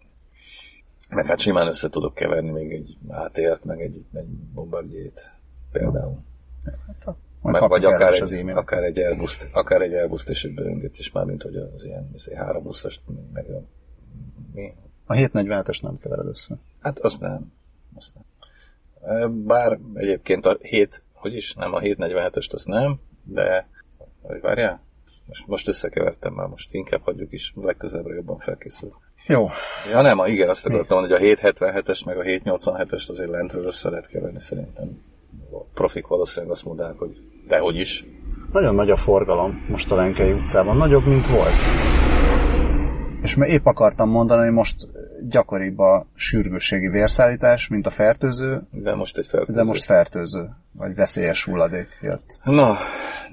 Meg 1.11 1.27
hát 1.27 1.38
simán 1.38 1.66
össze 1.66 1.88
tudok 1.88 2.14
keverni 2.14 2.51
még 2.51 2.73
egy 2.73 2.96
ATR-t, 3.09 3.64
meg 3.64 3.81
egy, 3.81 4.05
egy 4.14 4.29
bombardiét 4.55 5.31
például. 5.73 6.18
Majd 7.40 7.61
Meg, 7.61 7.70
vagy 7.70 7.83
kapjuk 7.83 7.92
akár 7.92 8.12
egy, 8.12 8.22
az 8.22 8.33
e-mailt. 8.33 8.59
akár 8.59 8.83
egy 8.83 8.98
Airbus, 8.98 9.38
akár 9.52 9.80
egy 9.80 9.94
Airbus 9.94 10.24
és 10.26 10.44
egy 10.44 10.54
Boeinget 10.54 10.98
is, 10.98 11.12
mármint 11.12 11.42
hogy 11.42 11.56
az 11.56 11.85
ilyen 11.85 12.11
az 12.14 12.30
320-as, 12.35 12.94
meg 13.33 13.50
a, 13.50 13.62
mi? 14.54 14.74
A 15.06 15.14
747-es 15.14 15.83
nem 15.83 15.98
kevered 15.98 16.26
össze. 16.26 16.56
Hát 16.80 16.98
azt 16.98 17.20
nem. 17.20 17.52
Azt 17.94 18.12
nem. 18.14 18.24
E, 19.16 19.26
Bár 19.28 19.78
egyébként 19.94 20.46
a 20.46 20.56
7, 20.61 21.02
hogy 21.12 21.35
is, 21.35 21.54
nem 21.54 21.74
a 21.74 21.80
747-est 21.80 22.52
azt 22.52 22.66
nem, 22.66 23.00
de 23.22 23.68
hogy 24.22 24.40
várjál? 24.40 24.83
Most, 25.26 25.46
most 25.46 25.68
összekevertem 25.68 26.33
már, 26.33 26.46
most 26.46 26.74
inkább 26.74 27.02
hagyjuk 27.02 27.33
is, 27.33 27.52
legközelebbre 27.56 28.14
jobban 28.14 28.38
felkészül. 28.38 28.94
Jó, 29.26 29.48
Ja 29.90 30.00
nem, 30.00 30.18
igen, 30.26 30.48
azt 30.48 30.66
akartam 30.66 30.98
mondani, 30.98 31.26
hogy 31.26 31.38
a 31.38 31.50
777-es 31.50 32.06
meg 32.06 32.18
a 32.18 32.22
787-est 32.22 33.09
azért 33.09 33.30
lentről 33.30 33.64
össze 33.64 33.90
lehet 33.90 34.06
keverni 34.06 34.40
szerintem. 34.40 35.02
Profik 35.80 36.06
valószínűleg 36.06 36.52
azt 36.52 36.64
mondják, 36.64 36.98
hogy 36.98 37.10
Dehogy 37.48 37.76
is. 37.76 38.04
Nagyon 38.52 38.74
nagy 38.74 38.90
a 38.90 38.96
forgalom 38.96 39.64
most 39.68 39.90
a 39.92 39.94
Lenkei 39.94 40.32
utcában, 40.32 40.76
nagyobb, 40.76 41.06
mint 41.06 41.26
volt. 41.26 41.52
És 43.22 43.34
mert 43.34 43.50
épp 43.50 43.66
akartam 43.66 44.10
mondani, 44.10 44.42
hogy 44.42 44.52
most 44.52 44.74
gyakoribb 45.28 45.78
a 45.78 46.06
sürgősségi 46.14 46.88
vérszállítás, 46.88 47.68
mint 47.68 47.86
a 47.86 47.90
fertőző, 47.90 48.62
De 48.70 48.94
most 48.94 49.18
egy 49.18 49.26
fertőző. 49.26 49.58
de 49.58 49.64
most 49.64 49.84
fertőző, 49.84 50.48
vagy 50.72 50.94
veszélyes 50.94 51.44
hulladék 51.44 51.88
jött. 52.02 52.40
Na, 52.44 52.52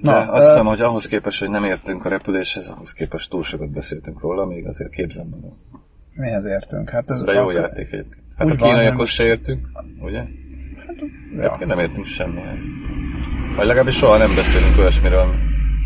de 0.02 0.10
Na, 0.10 0.24
Na 0.24 0.32
azt 0.32 0.42
ö- 0.42 0.48
hiszem, 0.50 0.66
hogy 0.66 0.80
ahhoz 0.80 1.06
képest, 1.06 1.40
hogy 1.40 1.50
nem 1.50 1.64
értünk 1.64 2.04
a 2.04 2.08
repüléshez, 2.08 2.68
ahhoz 2.68 2.92
képest 2.92 3.30
túl 3.30 3.42
sokat 3.42 3.70
beszéltünk 3.70 4.20
róla, 4.20 4.44
még 4.46 4.66
azért 4.66 4.90
képzem 4.90 5.26
magam. 5.30 5.58
Mihez 6.14 6.44
értünk? 6.44 6.88
Hát 6.90 7.10
ez 7.10 7.22
De 7.22 7.32
jó 7.32 7.46
a- 7.46 7.52
játék 7.52 7.92
egyébként. 7.92 8.22
Hát 8.36 8.46
Úgy 8.46 8.52
a 8.52 8.64
kínaiakhoz 8.64 9.08
se 9.08 9.24
értünk, 9.24 9.66
ugye? 10.00 10.22
Ja. 11.40 11.56
Én 11.60 11.66
nem 11.66 11.78
értünk 11.78 12.04
semmihez. 12.04 12.62
Vagy 13.56 13.66
legalábbis 13.66 13.96
soha 13.96 14.16
nem 14.16 14.34
beszélünk 14.34 14.78
olyasmiről, 14.78 15.34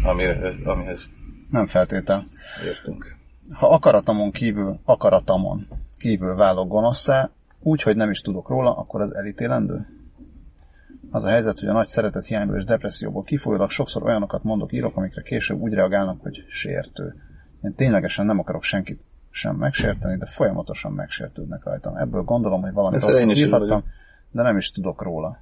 amire, 0.05 0.53
amihez 0.65 1.11
Nem 1.51 1.67
feltétel. 1.67 2.25
értünk. 2.67 3.17
Ha 3.53 3.69
akaratamon 3.69 4.31
kívül, 4.31 4.81
akaratamon 4.85 5.67
kívül 5.97 6.35
válok 6.35 6.69
gonoszszá, 6.69 7.31
úgy, 7.61 7.83
hogy 7.83 7.97
nem 7.97 8.11
is 8.11 8.21
tudok 8.21 8.49
róla, 8.49 8.77
akkor 8.77 9.01
az 9.01 9.15
elítélendő? 9.15 9.87
Az 11.11 11.25
a 11.25 11.29
helyzet, 11.29 11.59
hogy 11.59 11.69
a 11.69 11.73
nagy 11.73 11.87
szeretet 11.87 12.27
hiányból 12.27 12.57
és 12.57 12.65
depresszióból 12.65 13.23
kifolyólag 13.23 13.71
sokszor 13.71 14.03
olyanokat 14.03 14.43
mondok, 14.43 14.73
írok, 14.73 14.97
amikre 14.97 15.23
később 15.23 15.61
úgy 15.61 15.73
reagálnak, 15.73 16.21
hogy 16.21 16.45
sértő. 16.49 17.15
Én 17.63 17.75
ténylegesen 17.75 18.27
nem 18.27 18.39
akarok 18.39 18.63
senkit 18.63 19.01
sem 19.31 19.57
megsérteni, 19.57 20.19
de 20.19 20.27
folyamatosan 20.27 20.93
megsértődnek 20.93 21.65
rajtam. 21.65 21.97
Ebből 21.97 22.23
gondolom, 22.23 22.63
hogy 22.63 22.73
valami 22.73 22.99
rosszat 22.99 23.37
írhattam. 23.37 23.85
De 24.33 24.43
nem 24.43 24.57
is 24.57 24.71
tudok 24.71 25.03
róla. 25.03 25.39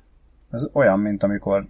Ez 0.50 0.68
olyan, 0.72 0.98
mint 0.98 1.22
amikor 1.22 1.66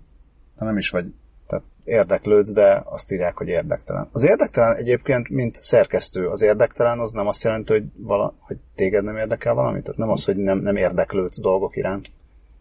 te 0.59 0.65
nem 0.65 0.77
is 0.77 0.91
vagy 0.91 1.13
tehát 1.47 1.65
érdeklődsz, 1.85 2.53
de 2.53 2.83
azt 2.85 3.13
írják, 3.13 3.37
hogy 3.37 3.49
érdektelen. 3.49 4.09
Az 4.13 4.23
érdektelen 4.25 4.77
egyébként, 4.77 5.29
mint 5.29 5.55
szerkesztő, 5.55 6.29
az 6.29 6.43
érdektelen 6.43 6.99
az 6.99 7.13
nem 7.13 7.27
azt 7.27 7.43
jelenti, 7.45 7.73
hogy, 7.73 7.85
vala, 7.97 8.35
hogy 8.39 8.57
téged 8.75 9.05
nem 9.05 9.17
érdekel 9.17 9.55
valami, 9.55 9.83
tehát 9.83 9.99
nem 9.99 10.11
az, 10.11 10.25
hogy 10.25 10.37
nem, 10.37 10.59
nem 10.59 10.77
érdeklődsz 10.77 11.41
dolgok 11.41 11.77
iránt. 11.77 12.11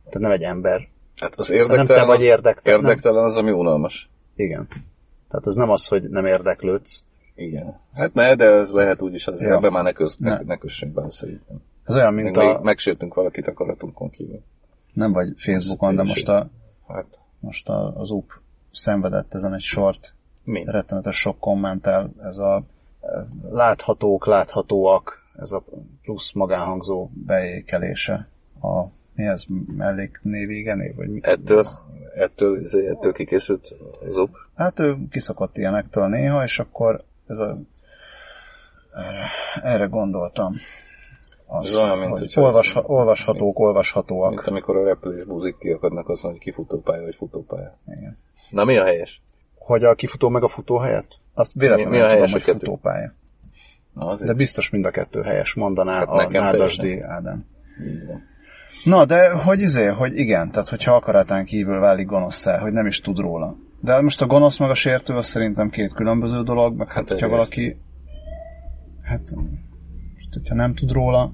Tehát 0.06 0.19
nem 0.19 0.32
egy 0.32 0.43
ember. 0.43 0.88
Hát 1.15 1.36
az 1.36 1.50
Nem 1.50 1.58
érdektelen, 1.58 2.02
te 2.02 2.06
vagy 2.06 2.15
az, 2.19 2.24
érdektelen. 2.24 2.80
érdektelen 2.80 3.24
az, 3.24 3.38
ami 3.38 3.52
unalmas. 3.52 4.10
Igen. 4.36 4.67
Tehát 5.30 5.45
az 5.45 5.56
nem 5.56 5.69
az, 5.69 5.88
hogy 5.88 6.10
nem 6.10 6.26
érdeklődsz. 6.26 7.04
Igen. 7.36 7.80
Hát 7.93 8.13
ne, 8.13 8.36
de 8.36 8.45
ez 8.45 8.72
lehet 8.72 9.02
úgy 9.02 9.13
is, 9.13 9.28
azért 9.28 9.50
Ja. 9.50 9.56
ebbe 9.58 9.69
már 9.69 9.84
ne, 9.84 9.91
köz, 9.91 10.15
Ne. 10.17 10.39
ne 10.41 10.58
kössünk 10.58 10.93
bele 10.93 11.12
szerintem. 11.12 11.62
Ez 11.89 11.95
olyan, 11.95 12.13
mint 12.13 12.36
még 12.36 12.47
a... 12.47 12.62
megsértünk 12.62 13.13
valakit 13.13 13.47
akaratunkon 13.47 14.10
kívül. 14.10 14.41
Nem 14.93 15.12
vagy 15.12 15.34
Facebookon, 15.38 15.95
de 15.95 16.04
most, 16.04 16.28
a, 16.28 16.49
Hát, 16.88 17.19
most 17.39 17.69
a, 17.69 17.99
az 17.99 18.12
UP 18.12 18.32
szenvedett 18.71 19.34
ezen 19.34 19.54
egy 19.54 19.62
sort. 19.62 20.13
mi? 20.43 20.63
rettenetes 20.65 21.19
sok 21.19 21.39
kommentel, 21.39 22.12
ez 22.23 22.38
a 22.38 22.63
eh, 23.02 23.23
láthatók, 23.52 24.25
láthatóak, 24.25 25.23
ez 25.39 25.52
a 25.52 25.63
plusz 26.02 26.32
magánhangzó 26.32 27.10
beékelése. 27.13 28.28
A, 28.62 28.84
mi 29.13 29.25
ez, 29.25 29.45
melléknév, 29.78 30.49
igen, 30.49 30.93
vagy 30.95 31.10
mi? 31.10 31.19
Ettől, 31.23 31.65
ettől, 32.15 32.60
izé, 32.60 32.88
ettől 32.88 33.13
kikészült 33.13 33.75
az 34.08 34.17
op. 34.17 34.30
Hát 34.56 34.80
ő 34.80 34.97
kiszokott 35.10 35.58
ilyenektől 35.58 36.08
néha, 36.08 36.43
és 36.43 36.60
akkor 36.60 37.04
ez 37.28 37.38
a, 37.38 37.58
erre, 38.93 39.30
erre 39.63 39.86
gondoltam. 39.86 40.56
Az, 41.52 41.68
Ez 41.68 41.76
olyan, 41.76 41.98
mint 41.98 42.20
hogy 42.20 42.34
olvas, 42.36 42.76
ez- 42.76 42.84
olvashatók, 42.86 43.60
olvashatóak. 43.60 44.30
Mint 44.30 44.48
amikor 44.48 44.76
a 44.78 44.84
repülés 44.84 45.24
buzik 45.24 45.58
kiakadnak 45.58 46.10
azon, 46.10 46.32
hogy 46.32 46.40
kifutópálya 46.40 47.04
vagy 47.04 47.16
futópálya. 47.16 47.78
Igen. 47.88 48.18
Na 48.50 48.64
mi 48.64 48.78
a 48.78 48.84
helyes? 48.84 49.22
Hogy 49.58 49.84
a 49.84 49.94
kifutó 49.96 50.30
meg 50.30 50.44
a 50.44 50.48
futó 50.48 50.78
helyett? 50.78 51.16
Azt 51.34 51.54
véletlenül 51.54 51.92
Mi- 51.92 51.98
mi 51.98 52.02
a 52.04 52.06
tudom, 52.06 52.16
helyes 52.18 52.32
hogy 52.32 52.42
a 52.42 52.46
kettő? 52.46 52.58
futópálya. 52.66 53.14
Na 53.94 54.06
azért. 54.06 54.32
De 54.32 54.36
biztos 54.38 54.70
mind 54.70 54.86
a 54.86 54.90
kettő 54.92 55.22
helyes, 55.22 55.54
mondaná 55.54 55.94
Hát 55.98 56.08
a 56.08 56.16
nekem 56.16 56.44
Nádasdi 56.44 57.02
Ádám. 57.02 57.46
Na, 58.84 59.06
de 59.06 59.32
hogy 59.32 59.62
izé, 59.62 59.86
hogy 59.86 60.18
igen, 60.18 60.52
tehát 60.52 60.68
hogyha 60.70 60.96
akaratán 60.96 61.46
kívül 61.46 61.80
válik 61.80 62.08
gonoszszá, 62.08 62.60
hogy 62.60 62.72
nem 62.72 62.86
is 62.86 63.00
tud 63.00 63.18
róla. 63.18 63.56
De 63.82 64.02
most 64.02 64.22
a 64.22 64.26
gonosz 64.26 64.58
meg 64.60 64.70
a 64.70 64.74
sértő, 64.74 65.14
az 65.16 65.26
szerintem 65.26 65.70
két 65.70 65.94
különböző 65.94 66.44
dolog, 66.44 66.78
meg 66.78 66.88
hát, 66.88 66.96
Hát 66.96 67.10
hogyha 67.10 67.28
valaki, 67.30 67.78
hát 69.04 69.22
hogyha 70.34 70.56
nem 70.56 70.74
tud 70.74 70.92
róla, 70.92 71.34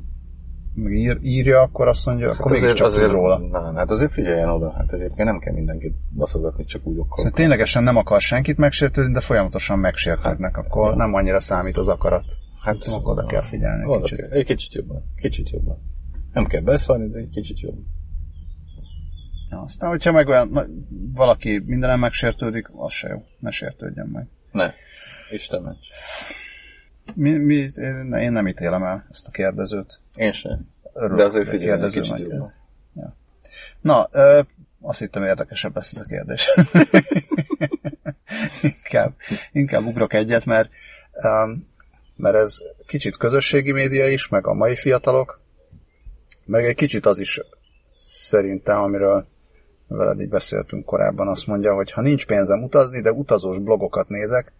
meg 0.73 0.91
ír, 0.91 1.17
írja, 1.21 1.61
akkor 1.61 1.87
azt 1.87 2.05
mondja, 2.05 2.29
akkor 2.31 2.51
Hát 2.51 2.61
mégiscsak 2.61 2.85
azért, 2.85 3.03
azért, 3.03 3.05
tud 3.11 3.15
róla. 3.15 3.37
Na, 3.37 3.73
hát 3.77 3.91
azért 3.91 4.11
figyeljen 4.11 4.49
oda. 4.49 4.71
Hát 4.71 4.91
egyébként 4.93 5.27
nem 5.27 5.39
kell 5.39 5.53
mindenkit 5.53 5.93
baszogatni, 6.15 6.65
csak 6.65 6.85
úgy 6.85 6.97
akkor. 6.97 7.17
Szóval 7.17 7.31
ténylegesen 7.31 7.83
nem 7.83 7.95
akar 7.97 8.21
senkit 8.21 8.57
megsértődni, 8.57 9.13
de 9.13 9.19
folyamatosan 9.19 9.79
megsértődnek, 9.79 10.57
akkor 10.57 10.95
nem 10.95 11.13
annyira 11.13 11.39
számít 11.39 11.77
az 11.77 11.87
akarat. 11.87 12.25
Hát 12.61 12.83
Akkor 12.83 13.11
oda 13.17 13.25
kell 13.25 13.41
figyelni 13.41 13.85
Oda 13.85 14.01
kicsit. 14.01 14.17
kell. 14.17 14.29
Egy 14.29 14.45
kicsit 14.45 14.73
jobban. 14.73 15.03
Kicsit 15.15 15.49
jobban. 15.49 15.77
Nem 16.33 16.45
kell 16.45 16.61
beszólni, 16.61 17.07
de 17.09 17.17
egy 17.17 17.29
kicsit 17.29 17.59
jobban. 17.59 17.85
Ja, 19.49 19.61
aztán, 19.61 19.89
hogyha 19.89 20.11
meg 20.11 20.27
olyan, 20.27 20.49
na, 20.49 20.65
valaki 21.13 21.61
mindenem 21.65 21.99
megsértődik, 21.99 22.69
az 22.75 22.93
se 22.93 23.07
jó. 23.09 23.23
Ne 23.39 23.49
sértődjön 23.49 24.07
meg. 24.07 24.27
Ne. 24.51 24.71
Isten 25.31 25.61
ments. 25.61 25.87
Mi, 27.13 27.37
mi, 27.37 27.69
én, 28.19 28.31
nem 28.31 28.47
ítélem 28.47 28.83
el 28.83 29.07
ezt 29.11 29.27
a 29.27 29.31
kérdezőt. 29.31 29.99
Én 30.15 30.31
sem. 30.31 30.67
Örülök, 30.93 31.17
De 31.17 31.29
figyelj 31.29 31.55
egy 31.55 31.59
kérdező 31.59 32.01
kicsit 32.01 32.17
jobban. 32.17 32.53
Na, 33.81 34.07
ö, 34.11 34.41
azt 34.81 34.99
hittem 34.99 35.23
érdekesebb 35.23 35.75
lesz 35.75 35.93
ez 35.93 36.01
a 36.01 36.05
kérdés. 36.05 36.47
inkább, 38.61 39.13
inkább 39.51 39.85
ugrok 39.85 40.13
egyet, 40.13 40.45
mert, 40.45 40.69
um, 41.13 41.67
mert 42.15 42.35
ez 42.35 42.57
kicsit 42.85 43.17
közösségi 43.17 43.71
média 43.71 44.07
is, 44.07 44.27
meg 44.27 44.47
a 44.47 44.53
mai 44.53 44.75
fiatalok, 44.75 45.41
meg 46.45 46.65
egy 46.65 46.75
kicsit 46.75 47.05
az 47.05 47.19
is 47.19 47.41
szerintem, 47.95 48.81
amiről 48.81 49.27
veled 49.87 50.21
így 50.21 50.29
beszéltünk 50.29 50.85
korábban, 50.85 51.27
azt 51.27 51.47
mondja, 51.47 51.73
hogy 51.73 51.91
ha 51.91 52.01
nincs 52.01 52.25
pénzem 52.25 52.63
utazni, 52.63 53.01
de 53.01 53.11
utazós 53.11 53.59
blogokat 53.59 54.09
nézek, 54.09 54.53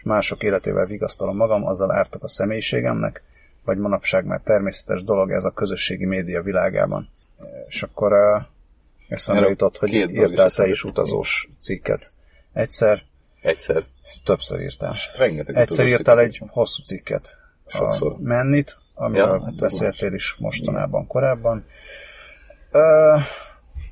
és 0.00 0.06
mások 0.06 0.42
életével 0.42 0.86
vigasztalom 0.86 1.36
magam, 1.36 1.66
azzal 1.66 1.92
ártak 1.92 2.22
a 2.22 2.28
személyiségemnek, 2.28 3.22
vagy 3.64 3.78
manapság 3.78 4.24
már 4.24 4.40
természetes 4.44 5.02
dolog 5.02 5.30
ez 5.30 5.44
a 5.44 5.50
közösségi 5.50 6.04
média 6.04 6.42
világában. 6.42 7.08
És 7.68 7.82
akkor 7.82 8.12
eszembe 9.08 9.48
jutott, 9.48 9.78
hogy 9.78 9.92
írtál 9.92 10.50
te 10.50 10.66
is 10.66 10.84
utazós 10.84 11.48
cikket. 11.60 12.12
Egyszer, 12.52 13.02
Egyszer. 13.42 13.84
többször 14.24 14.60
írtál. 14.60 14.94
Rengeteg 15.16 15.56
Egyszer 15.56 15.86
írtál 15.86 16.18
egy 16.20 16.42
hosszú 16.48 16.82
cikket. 16.82 17.36
Sokszor. 17.66 18.12
A 18.12 18.16
Mennit, 18.20 18.76
amiről 18.94 19.26
Ja, 19.26 19.44
hát 19.44 19.56
beszéltél 19.56 20.12
is 20.12 20.36
mostanában, 20.38 21.06
korábban. 21.06 21.64
Ö, 22.70 23.16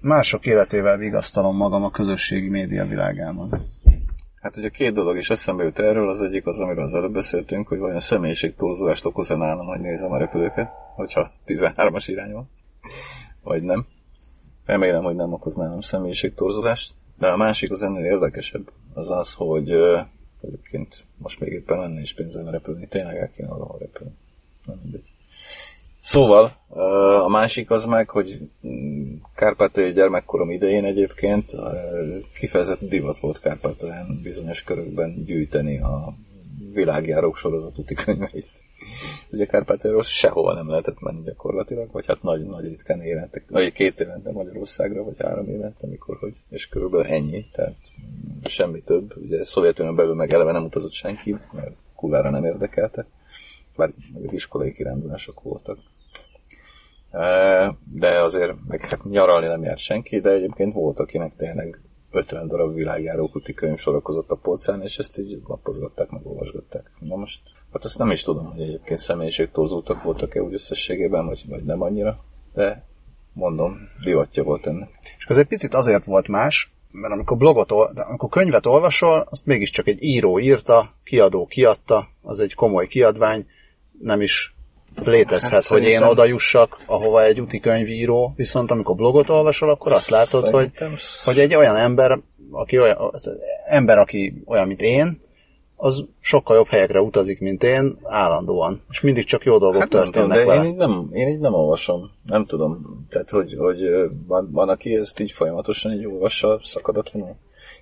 mások 0.00 0.46
életével 0.46 0.96
vigasztalom 0.96 1.56
magam 1.56 1.84
a 1.84 1.90
közösségi 1.90 2.48
média 2.48 2.86
világában. 2.86 3.76
Hát 4.40 4.56
ugye 4.56 4.68
két 4.68 4.92
dolog 4.92 5.16
is 5.16 5.30
eszembe 5.30 5.64
jut 5.64 5.78
erről, 5.78 6.08
az 6.08 6.22
egyik 6.22 6.46
az, 6.46 6.60
amiről 6.60 6.84
az 6.84 6.94
előbb 6.94 7.12
beszéltünk, 7.12 7.68
hogy 7.68 7.78
vajon 7.78 8.00
személyiségtorzulást 8.00 9.04
okoz-e 9.04 9.36
nálam, 9.36 9.66
hogy 9.66 9.80
nézem 9.80 10.12
a 10.12 10.18
repülőket, 10.18 10.70
hogyha 10.94 11.30
13-as 11.46 12.04
irány 12.06 12.32
van, 12.32 12.50
vagy 13.42 13.62
nem. 13.62 13.86
Remélem, 14.64 15.02
hogy 15.02 15.14
nem 15.14 15.32
okoz 15.32 15.56
nálam 15.56 15.80
személyiségtorzulást, 15.80 16.94
de 17.18 17.28
a 17.28 17.36
másik 17.36 17.70
az 17.70 17.82
ennél 17.82 18.04
érdekesebb, 18.04 18.70
az 18.94 19.10
az, 19.10 19.32
hogy 19.32 19.70
ö, 19.70 20.00
egyébként 20.40 21.04
most 21.16 21.40
még 21.40 21.52
éppen 21.52 21.78
lenne 21.78 22.00
is 22.00 22.14
pénzem 22.14 22.48
repülni, 22.48 22.88
tényleg 22.88 23.16
el 23.16 23.30
kéne 23.30 23.48
valahol 23.48 23.78
repülni. 23.78 24.14
Nem 24.64 24.78
mindegy. 24.82 25.17
Szóval, 26.08 26.52
a 27.24 27.28
másik 27.28 27.70
az 27.70 27.84
meg, 27.84 28.10
hogy 28.10 28.38
mm, 28.66 29.14
Kárpátaljai 29.34 29.92
gyermekkorom 29.92 30.50
idején 30.50 30.84
egyébként 30.84 31.50
kifejezett 32.34 32.80
divat 32.80 33.18
volt 33.18 33.40
Kárpátalján 33.40 34.20
bizonyos 34.22 34.62
körökben 34.62 35.24
gyűjteni 35.24 35.78
a 35.78 36.14
világjárók 36.72 37.36
sorozat 37.36 37.78
úti 37.78 37.94
könyveit. 37.94 38.46
Ugye 39.30 39.46
Kárpátaljairól 39.46 40.02
sehova 40.02 40.54
nem 40.54 40.68
lehetett 40.68 41.00
menni 41.00 41.22
gyakorlatilag, 41.22 41.92
vagy 41.92 42.06
hát 42.06 42.22
nagy, 42.22 42.46
nagy 42.46 42.64
ritkán 42.64 43.00
évente, 43.00 43.42
vagy 43.48 43.72
két 43.72 44.00
évente 44.00 44.32
Magyarországra, 44.32 45.04
vagy 45.04 45.16
három 45.18 45.48
évente, 45.48 45.86
amikor, 45.86 46.16
hogy, 46.16 46.34
és 46.50 46.68
körülbelül 46.68 47.06
ennyi, 47.06 47.46
tehát 47.52 47.76
mm, 48.00 48.38
semmi 48.44 48.80
több. 48.82 49.16
Ugye 49.16 49.44
Szovjetunión 49.44 49.96
belül 49.96 50.14
meg 50.14 50.32
eleve 50.32 50.52
nem 50.52 50.64
utazott 50.64 50.92
senki, 50.92 51.36
mert 51.52 51.72
kulára 51.94 52.30
nem 52.30 52.44
érdekelte, 52.44 53.06
bár 53.78 53.92
iskolai 54.30 54.72
kirándulások 54.72 55.42
voltak. 55.42 55.78
De 57.92 58.22
azért 58.22 58.52
meg 58.68 58.84
hát 58.84 59.04
nyaralni 59.04 59.46
nem 59.46 59.62
járt 59.62 59.78
senki, 59.78 60.20
de 60.20 60.30
egyébként 60.30 60.72
volt, 60.72 60.98
akinek 60.98 61.36
tényleg 61.36 61.80
50 62.10 62.48
darab 62.48 62.74
világjáró 62.74 63.28
kuti 63.28 63.54
könyv 63.54 63.78
sorakozott 63.78 64.30
a 64.30 64.36
polcán, 64.36 64.82
és 64.82 64.98
ezt 64.98 65.18
így 65.18 65.40
lapozgatták, 65.46 66.10
meg 66.10 66.26
olvasgatták. 66.26 66.90
Na 66.98 67.16
most, 67.16 67.40
hát 67.72 67.84
azt 67.84 67.98
nem 67.98 68.10
is 68.10 68.22
tudom, 68.22 68.50
hogy 68.50 68.60
egyébként 68.60 69.00
személyiségtorzultak 69.00 70.02
voltak-e 70.02 70.42
úgy 70.42 70.52
összességében, 70.52 71.26
vagy, 71.26 71.44
vagy 71.48 71.64
nem 71.64 71.82
annyira, 71.82 72.24
de 72.54 72.84
mondom, 73.32 73.78
divatja 74.04 74.42
volt 74.42 74.66
ennek. 74.66 74.88
És 75.18 75.24
ez 75.28 75.36
egy 75.36 75.46
picit 75.46 75.74
azért 75.74 76.04
volt 76.04 76.28
más, 76.28 76.72
mert 76.90 77.12
amikor 77.12 77.36
blogot, 77.36 77.94
de 77.94 78.02
amikor 78.02 78.28
könyvet 78.28 78.66
olvasol, 78.66 79.26
azt 79.30 79.46
mégiscsak 79.46 79.86
egy 79.86 80.02
író 80.02 80.38
írta, 80.38 80.94
kiadó 81.04 81.46
kiadta, 81.46 82.08
az 82.22 82.40
egy 82.40 82.54
komoly 82.54 82.86
kiadvány, 82.86 83.46
nem 84.00 84.20
is 84.20 84.56
létezhet, 85.04 85.50
Hát 85.52 85.66
hogy 85.66 85.82
én 85.82 86.02
oda 86.02 86.24
jussak, 86.24 86.78
ahova 86.86 87.22
egy 87.22 87.40
úti 87.40 87.60
könyvíró, 87.60 88.32
viszont 88.36 88.70
amikor 88.70 88.96
blogot 88.96 89.30
olvasol, 89.30 89.70
akkor 89.70 89.92
azt 89.92 90.10
látod, 90.10 90.48
hogy, 90.48 90.70
Szerintem 90.74 90.92
hogy 91.24 91.38
egy 91.38 91.54
olyan 91.54 91.76
ember, 91.76 92.20
aki 92.50 92.78
olyan, 92.78 93.14
ember, 93.66 93.98
aki 93.98 94.42
olyan, 94.46 94.66
mint 94.66 94.80
én, 94.82 95.20
az 95.80 96.04
sokkal 96.20 96.56
jobb 96.56 96.66
helyekre 96.66 97.00
utazik, 97.00 97.40
mint 97.40 97.62
én, 97.62 97.98
állandóan. 98.02 98.82
És 98.90 99.00
mindig 99.00 99.24
csak 99.24 99.44
jó 99.44 99.58
dolgok 99.58 99.80
Hát 99.80 99.92
nem 99.92 100.04
tudom, 100.04 100.12
történnek 100.12 100.38
de 100.38 100.44
vele. 100.44 100.64
én 100.64 100.70
így, 100.70 100.76
nem, 100.76 101.10
én 101.12 101.28
így 101.28 101.38
nem 101.38 101.54
olvasom. 101.54 102.10
Nem 102.26 102.46
tudom. 102.46 103.04
Tehát, 103.10 103.30
hogy, 103.30 103.54
hogy 103.58 103.78
van, 104.26 104.48
van, 104.52 104.68
aki 104.68 104.94
ezt 104.96 105.20
így 105.20 105.32
folyamatosan 105.32 105.92
így 105.92 106.06
olvassa 106.06 106.60
szakadatlanul. 106.62 107.34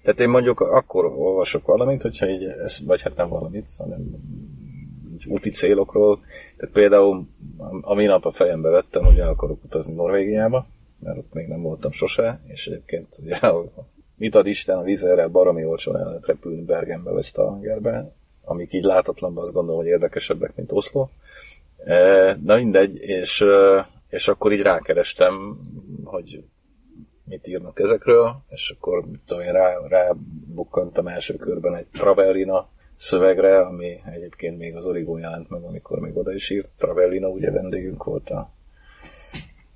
Tehát 0.02 0.20
én 0.20 0.28
mondjuk 0.28 0.60
akkor 0.60 1.04
olvasok 1.04 1.66
valamit, 1.66 2.02
hogyha 2.02 2.28
így, 2.28 2.44
ez, 2.44 2.78
vagy 2.86 3.02
hát 3.02 3.16
nem 3.16 3.28
valamit, 3.28 3.68
hanem 3.78 4.00
úti 5.26 5.50
célokról. 5.50 6.20
Tehát 6.56 6.74
például 6.74 7.26
a 7.80 7.94
minap 7.94 8.24
a 8.24 8.32
fejembe 8.32 8.68
vettem, 8.68 9.04
hogy 9.04 9.18
el 9.18 9.28
akarok 9.28 9.64
utazni 9.64 9.94
Norvégiába, 9.94 10.66
mert 10.98 11.18
ott 11.18 11.32
még 11.32 11.46
nem 11.46 11.62
voltam 11.62 11.90
sose, 11.90 12.40
és 12.46 12.66
egyébként 12.66 13.18
ugye, 13.22 13.38
mit 14.16 14.34
ad 14.34 14.46
Isten 14.46 14.78
a 14.78 14.82
vizerrel, 14.82 15.28
baromi 15.28 15.64
olcsón 15.64 15.96
el 15.96 16.06
lehet 16.06 16.26
repülni 16.26 16.62
Bergenbe 16.62 17.10
vagy 17.10 17.24
Stavangerbe, 17.24 18.12
amik 18.44 18.72
így 18.72 18.84
látatlanban 18.84 19.44
azt 19.44 19.52
gondolom, 19.52 19.80
hogy 19.80 19.90
érdekesebbek, 19.90 20.56
mint 20.56 20.72
Oszló. 20.72 21.10
E, 21.84 22.36
Na 22.42 22.56
mindegy, 22.56 22.96
és, 22.96 23.40
e, 23.40 23.88
és 24.08 24.28
akkor 24.28 24.52
így 24.52 24.62
rákerestem, 24.62 25.58
hogy 26.04 26.44
mit 27.24 27.46
írnak 27.46 27.80
ezekről, 27.80 28.36
és 28.48 28.74
akkor 28.78 29.06
mit 29.06 29.20
tudom 29.26 29.42
én, 29.42 29.52
rá, 29.52 29.78
rábukkantam 29.88 31.06
első 31.06 31.34
körben 31.34 31.74
egy 31.74 31.86
Travellina 31.92 32.68
szövegre, 32.96 33.60
ami 33.60 34.00
egyébként 34.14 34.58
még 34.58 34.76
az 34.76 34.84
Origo 34.84 35.16
jelent 35.16 35.50
meg, 35.50 35.62
amikor 35.62 35.98
még 35.98 36.16
oda 36.16 36.32
is 36.32 36.50
írt. 36.50 36.68
Travellina 36.76 37.28
ugye 37.28 37.50
vendégünk 37.50 38.04
volt 38.04 38.30
a 38.30 38.50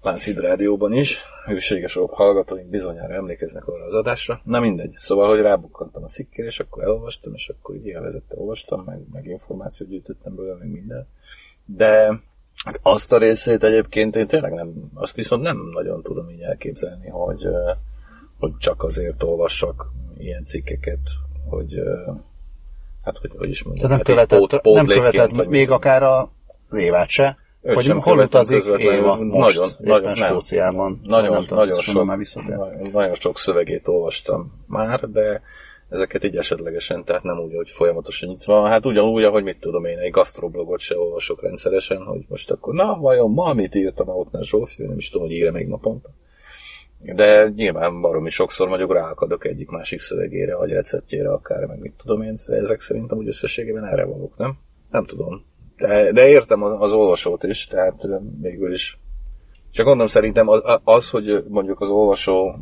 Láncid 0.02 0.38
Rádióban 0.38 0.92
is, 0.92 1.22
hűséges 1.46 1.98
hallgatóink 2.10 2.68
bizonyára 2.68 3.14
emlékeznek 3.14 3.66
arra 3.66 3.84
az 3.84 3.94
adásra. 3.94 4.40
Na 4.44 4.60
mindegy, 4.60 4.90
szóval, 4.98 5.28
hogy 5.28 5.40
rábukkantam 5.40 6.04
a 6.04 6.06
cikkére, 6.06 6.46
és 6.48 6.60
akkor 6.60 6.82
elolvastam, 6.82 7.34
és 7.34 7.48
akkor 7.48 7.74
így 7.74 7.86
élvezette 7.86 8.36
olvastam, 8.36 8.82
meg, 8.84 9.00
meg 9.12 9.26
információt 9.26 9.88
gyűjtöttem 9.88 10.34
belőle, 10.34 10.54
meg 10.54 10.70
minden. 10.70 11.06
De 11.64 12.20
hát 12.64 12.80
azt 12.82 13.12
a 13.12 13.18
részét 13.18 13.64
egyébként 13.64 14.16
én 14.16 14.26
tényleg 14.26 14.52
nem, 14.52 14.90
azt 14.94 15.16
viszont 15.16 15.42
nem 15.42 15.70
nagyon 15.72 16.02
tudom 16.02 16.30
így 16.30 16.40
elképzelni, 16.40 17.08
hogy, 17.08 17.44
ö, 17.44 17.70
hogy 18.38 18.56
csak 18.58 18.82
azért 18.82 19.22
olvassak 19.22 19.86
ilyen 20.18 20.44
cikkeket, 20.44 21.00
hogy 21.48 21.74
ö, 21.74 22.10
hát 23.14 23.30
hogy, 23.30 23.38
hogy 23.38 23.48
is 23.48 23.62
mondjam, 23.62 23.88
Tehát 23.88 24.06
nem 24.06 24.16
hát 24.16 24.28
követett, 24.28 24.60
pót- 24.62 24.74
nem 24.74 24.84
követett 24.84 25.46
még 25.48 25.70
akár 25.70 26.02
a 26.02 26.30
évát 26.70 27.08
se, 27.08 27.36
Őt 27.62 27.74
hogy 27.74 27.84
sem 27.84 28.00
hol 28.00 28.18
utazik. 28.18 28.64
Éva 28.78 29.16
most, 29.16 29.58
Nagyon- 29.58 29.70
nagyon-. 29.78 30.14
Skóciában. 30.14 31.00
Nagyon, 31.04 31.30
nem 31.32 31.40
tudom, 31.40 31.58
nagyon, 31.58 31.80
sok, 31.80 32.04
már 32.04 32.16
visszatér. 32.16 32.56
na- 32.56 32.90
nagyon 32.92 33.14
sok 33.14 33.38
szövegét 33.38 33.88
olvastam 33.88 34.64
már, 34.66 35.00
de 35.10 35.42
ezeket 35.88 36.24
így 36.24 36.36
esetlegesen, 36.36 37.04
tehát 37.04 37.22
nem 37.22 37.38
úgy, 37.38 37.54
hogy 37.54 37.70
folyamatosan 37.70 38.28
nyitva. 38.28 38.68
Hát 38.68 38.86
ugyanúgy, 38.86 39.22
ahogy 39.22 39.42
mit 39.42 39.60
tudom 39.60 39.84
én, 39.84 39.98
egy 39.98 40.10
gasztroblogot 40.10 40.80
se 40.80 40.98
olvasok 40.98 41.42
rendszeresen, 41.42 42.02
hogy 42.02 42.24
most 42.28 42.50
akkor, 42.50 42.74
na, 42.74 42.98
vajon 43.00 43.30
ma 43.30 43.52
mit 43.52 43.74
írtam 43.74 44.08
a 44.08 44.12
Ottner 44.12 44.44
Zsófi, 44.44 44.82
nem 44.82 44.96
is 44.96 45.10
tudom, 45.10 45.26
hogy 45.26 45.36
ír 45.36 45.50
még 45.50 45.68
naponta. 45.68 46.08
De 47.02 47.48
nyilván 47.48 48.00
baromi 48.00 48.30
sokszor 48.30 48.68
mondjuk 48.68 48.92
ráakadok 48.92 49.46
egyik-másik 49.46 50.00
szövegére, 50.00 50.56
vagy 50.56 50.70
receptjére 50.70 51.32
akár, 51.32 51.64
meg 51.64 51.78
mit 51.78 51.94
tudom 51.96 52.22
én, 52.22 52.36
de 52.46 52.56
ezek 52.56 52.80
szerintem 52.80 53.18
úgy 53.18 53.26
összességében 53.26 53.84
erre 53.84 54.04
valók, 54.04 54.36
nem? 54.36 54.58
Nem 54.90 55.04
tudom. 55.04 55.44
De, 55.76 56.12
de 56.12 56.28
értem 56.28 56.62
az, 56.62 56.92
olvasót 56.92 57.42
is, 57.42 57.66
tehát 57.66 58.08
végül 58.40 58.72
is 58.72 58.98
csak 59.72 59.84
gondolom 59.84 60.10
szerintem 60.10 60.48
az, 60.48 60.62
az, 60.84 61.10
hogy 61.10 61.44
mondjuk 61.48 61.80
az 61.80 61.88
olvasó 61.88 62.54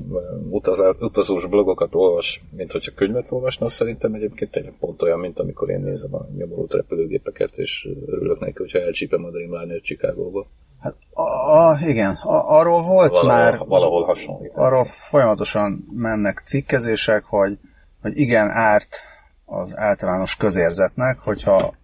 utazás, 0.50 0.94
utazós 1.00 1.46
blogokat 1.46 1.94
olvas, 1.94 2.42
mint 2.56 2.72
hogyha 2.72 2.92
könyvet 2.94 3.32
olvasna, 3.32 3.66
az 3.66 3.72
szerintem 3.72 4.14
egyébként 4.14 4.50
tényleg 4.50 4.74
pont 4.80 5.02
olyan, 5.02 5.18
mint 5.18 5.38
amikor 5.38 5.70
én 5.70 5.80
nézem 5.80 6.14
a 6.14 6.28
nyomorult 6.36 6.74
repülőgépeket, 6.74 7.56
és 7.56 7.88
örülök 8.06 8.38
neki, 8.38 8.56
hogyha 8.56 8.78
elcsípem 8.78 9.24
a 9.24 9.30
Dreamliner 9.30 9.80
Chicagóba. 9.80 10.46
Hát, 10.80 10.94
a, 11.12 11.22
a, 11.58 11.78
igen, 11.80 12.10
a, 12.10 12.58
arról 12.58 12.82
volt 12.82 13.10
Valahol, 13.10 13.32
már, 13.32 13.58
valahol 13.58 14.04
hasonlít. 14.04 14.52
arról 14.54 14.84
folyamatosan 14.84 15.86
mennek 15.92 16.42
cikkezések, 16.44 17.24
hogy, 17.24 17.58
hogy 18.02 18.18
igen, 18.18 18.50
árt 18.50 19.02
az 19.44 19.76
általános 19.76 20.36
közérzetnek, 20.36 21.18
hogyha 21.18 21.74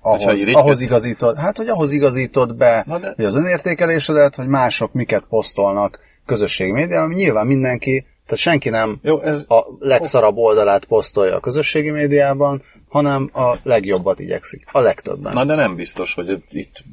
ahhoz, 0.00 0.40
irigykedsz? 0.40 0.64
ahhoz 0.64 0.80
igazítod, 0.80 1.36
hát 1.36 1.56
hogy 1.56 1.68
ahhoz 1.68 1.92
igazítod 1.92 2.56
be, 2.56 2.84
Na 2.86 2.98
de- 2.98 3.12
hogy 3.16 3.24
az 3.24 3.34
önértékelésedet, 3.34 4.34
hogy 4.34 4.46
mások 4.46 4.92
miket 4.92 5.24
posztolnak 5.28 5.98
közösségi 6.26 6.72
médiában, 6.72 7.04
ami 7.04 7.14
nyilván 7.14 7.46
mindenki, 7.46 8.06
tehát 8.28 8.42
senki 8.42 8.68
nem 8.68 8.98
Jó, 9.02 9.20
ez, 9.20 9.44
a 9.48 9.66
legszarabb 9.78 10.36
oldalát 10.36 10.84
posztolja 10.84 11.36
a 11.36 11.40
közösségi 11.40 11.90
médiában, 11.90 12.62
hanem 12.88 13.30
a 13.32 13.56
legjobbat 13.62 14.18
igyekszik, 14.18 14.66
a 14.72 14.80
legtöbben. 14.80 15.32
Na 15.32 15.44
de 15.44 15.54
nem 15.54 15.74
biztos, 15.76 16.14
hogy 16.14 16.42
itt- 16.50 16.84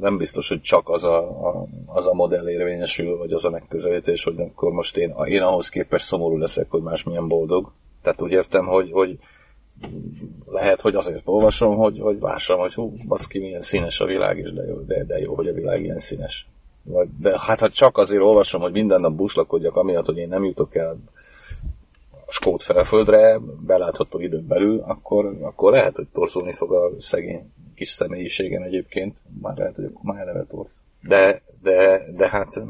nem 0.00 0.16
biztos, 0.16 0.48
hogy 0.48 0.60
csak 0.60 0.88
az 0.88 1.04
a, 1.04 1.18
a, 1.18 1.66
az 1.86 2.06
a 2.06 2.14
modell 2.14 2.48
érvényesül, 2.48 3.16
vagy 3.16 3.32
az 3.32 3.44
a 3.44 3.50
megközelítés, 3.50 4.24
hogy 4.24 4.34
akkor 4.38 4.72
most 4.72 4.96
én, 4.96 5.14
én 5.24 5.42
ahhoz 5.42 5.68
képest 5.68 6.04
szomorú 6.04 6.36
leszek, 6.36 6.66
hogy 6.70 6.82
más 6.82 7.02
milyen 7.02 7.28
boldog. 7.28 7.72
Tehát 8.02 8.22
úgy 8.22 8.32
értem, 8.32 8.66
hogy, 8.66 8.90
hogy 8.92 9.18
lehet, 10.46 10.80
hogy 10.80 10.94
azért 10.94 11.28
olvasom, 11.28 11.76
hogy, 11.76 12.00
hogy 12.00 12.18
lássam, 12.20 12.58
hogy 12.58 12.74
hú, 12.74 12.94
baszki, 13.08 13.38
milyen 13.38 13.62
színes 13.62 14.00
a 14.00 14.04
világ, 14.04 14.38
és 14.38 14.52
de 14.52 14.62
jó, 14.66 14.80
de, 14.80 15.04
de 15.04 15.18
jó, 15.18 15.34
hogy 15.34 15.48
a 15.48 15.52
világ 15.52 15.82
ilyen 15.82 15.98
színes. 15.98 16.46
Vagy, 16.84 17.08
de 17.18 17.40
hát 17.40 17.60
ha 17.60 17.68
csak 17.68 17.98
azért 17.98 18.22
olvasom, 18.22 18.60
hogy 18.60 18.72
minden 18.72 19.00
nap 19.00 19.12
buslakodjak, 19.12 19.76
amiatt, 19.76 20.04
hogy 20.04 20.16
én 20.16 20.28
nem 20.28 20.44
jutok 20.44 20.74
el 20.74 20.96
a 22.26 22.32
skót 22.32 22.62
felföldre, 22.62 23.38
belátható 23.66 24.20
időn 24.20 24.46
belül, 24.46 24.80
akkor, 24.86 25.36
akkor 25.40 25.72
lehet, 25.72 25.96
hogy 25.96 26.06
torzulni 26.12 26.52
fog 26.52 26.72
a 26.72 26.90
szegény 26.98 27.52
kis 27.74 27.88
személyiségen 27.88 28.62
egyébként. 28.62 29.18
Már 29.40 29.56
lehet, 29.56 29.74
hogy 29.74 29.90
már 30.02 30.20
eleve 30.20 30.44
torz. 30.44 30.80
De, 31.00 31.42
de, 31.62 32.04
de 32.12 32.28
hát 32.28 32.62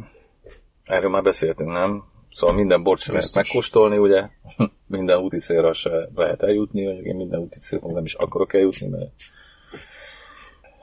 erről 0.85 1.11
már 1.11 1.23
beszéltünk, 1.23 1.71
nem? 1.71 2.05
Szóval 2.31 2.55
minden 2.55 2.83
bort 2.83 3.01
se 3.01 3.13
lehet 3.13 3.35
megkóstolni, 3.35 3.97
ugye? 3.97 4.29
minden 4.87 5.19
úti 5.19 5.39
célra 5.39 5.73
se 5.73 6.09
lehet 6.15 6.43
eljutni, 6.43 6.85
mondjuk 6.85 7.07
én 7.07 7.17
minden 7.17 7.41
úti 7.41 7.59
célra 7.59 7.93
nem 7.93 8.05
is 8.05 8.15
akarok 8.15 8.55
eljutni, 8.55 8.89
mert 8.89 9.11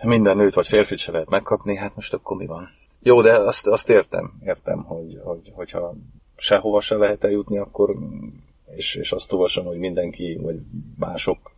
minden 0.02 0.38
nőt 0.38 0.54
vagy 0.54 0.68
férfit 0.68 0.98
se 0.98 1.12
lehet 1.12 1.30
megkapni, 1.30 1.76
hát 1.76 1.96
most 1.96 2.14
akkor 2.14 2.38
mi 2.38 2.46
van? 2.46 2.70
Jó, 3.04 3.22
de 3.22 3.34
azt, 3.34 3.68
azt 3.68 3.90
értem, 3.90 4.32
értem, 4.46 4.84
hogy, 4.84 5.20
hogy, 5.24 5.52
hogyha 5.54 5.94
sehova 6.36 6.82
se 6.82 6.96
lehet 6.96 7.24
eljutni, 7.24 7.58
akkor 7.58 7.96
és, 8.76 8.96
és 8.96 9.12
azt 9.12 9.34
olvasom, 9.34 9.66
hogy 9.66 9.78
mindenki, 9.78 10.40
vagy 10.42 10.60
mások 10.98 11.52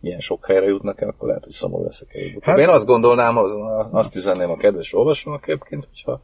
milyen 0.00 0.20
sok 0.20 0.46
helyre 0.46 0.66
jutnak 0.66 1.00
el, 1.00 1.08
akkor 1.08 1.28
lehet, 1.28 1.44
hogy 1.44 1.52
szomorú 1.52 1.84
leszek 1.84 2.14
előbb. 2.14 2.44
Hát, 2.44 2.58
én 2.58 2.68
azt 2.68 2.86
gondolnám, 2.86 3.36
az, 3.36 3.52
azt 3.90 4.16
üzenném 4.16 4.50
a 4.50 4.56
kedves 4.56 4.94
olvasónak 4.94 5.48
egyébként, 5.48 5.84
hogyha 5.84 6.20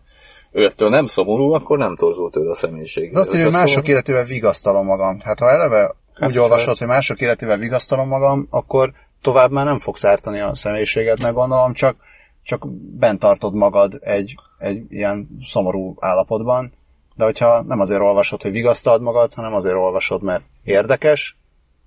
ő 0.50 0.64
ettől 0.64 0.88
nem 0.88 1.06
szomorú, 1.06 1.52
akkor 1.52 1.78
nem 1.78 1.96
torzult 1.96 2.32
tőle 2.32 2.50
a 2.50 2.54
személyiség. 2.54 3.12
De 3.12 3.18
azt 3.18 3.32
írja, 3.32 3.44
hogy 3.44 3.54
mások 3.54 3.88
életével 3.88 4.24
vigasztalom 4.24 4.86
magam. 4.86 5.20
Hát 5.20 5.38
ha 5.38 5.50
eleve 5.50 5.94
Hát, 6.14 6.28
úgy 6.28 6.38
olvasod, 6.38 6.78
hogy 6.78 6.86
mások 6.86 7.20
életével 7.20 7.56
vigasztalom 7.56 8.08
magam, 8.08 8.46
akkor 8.50 8.92
tovább 9.22 9.50
már 9.50 9.64
nem 9.64 9.78
fogsz 9.78 10.04
ártani 10.04 10.40
a 10.40 10.54
személyiséget, 10.54 11.22
meg 11.22 11.32
gondolom, 11.32 11.72
csak, 11.72 11.96
csak 12.42 12.68
bent 12.98 13.18
tartod 13.18 13.54
magad 13.54 13.98
egy, 14.00 14.34
egy 14.58 14.84
ilyen 14.88 15.28
szomorú 15.44 15.96
állapotban. 15.98 16.72
De 17.14 17.24
hogyha 17.24 17.62
nem 17.62 17.80
azért 17.80 18.00
olvasod, 18.00 18.42
hogy 18.42 18.52
vigasztald 18.52 19.02
magad, 19.02 19.34
hanem 19.34 19.54
azért 19.54 19.74
olvasod, 19.74 20.22
mert 20.22 20.44
érdekes, 20.62 21.36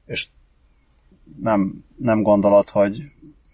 és 0.06 0.28
nem, 1.42 1.86
nem 1.98 2.22
gondolod, 2.22 2.70
hogy 2.70 3.04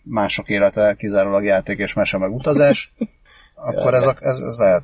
mások 0.03 0.49
élete 0.49 0.95
kizárólag 0.97 1.43
játék 1.43 1.77
és 1.77 1.93
mese 1.93 2.17
meg 2.17 2.33
utazás, 2.33 2.93
akkor 3.69 3.93
ez, 3.93 4.07
a, 4.07 4.15
ez, 4.19 4.39
ez, 4.39 4.57
lehet, 4.57 4.83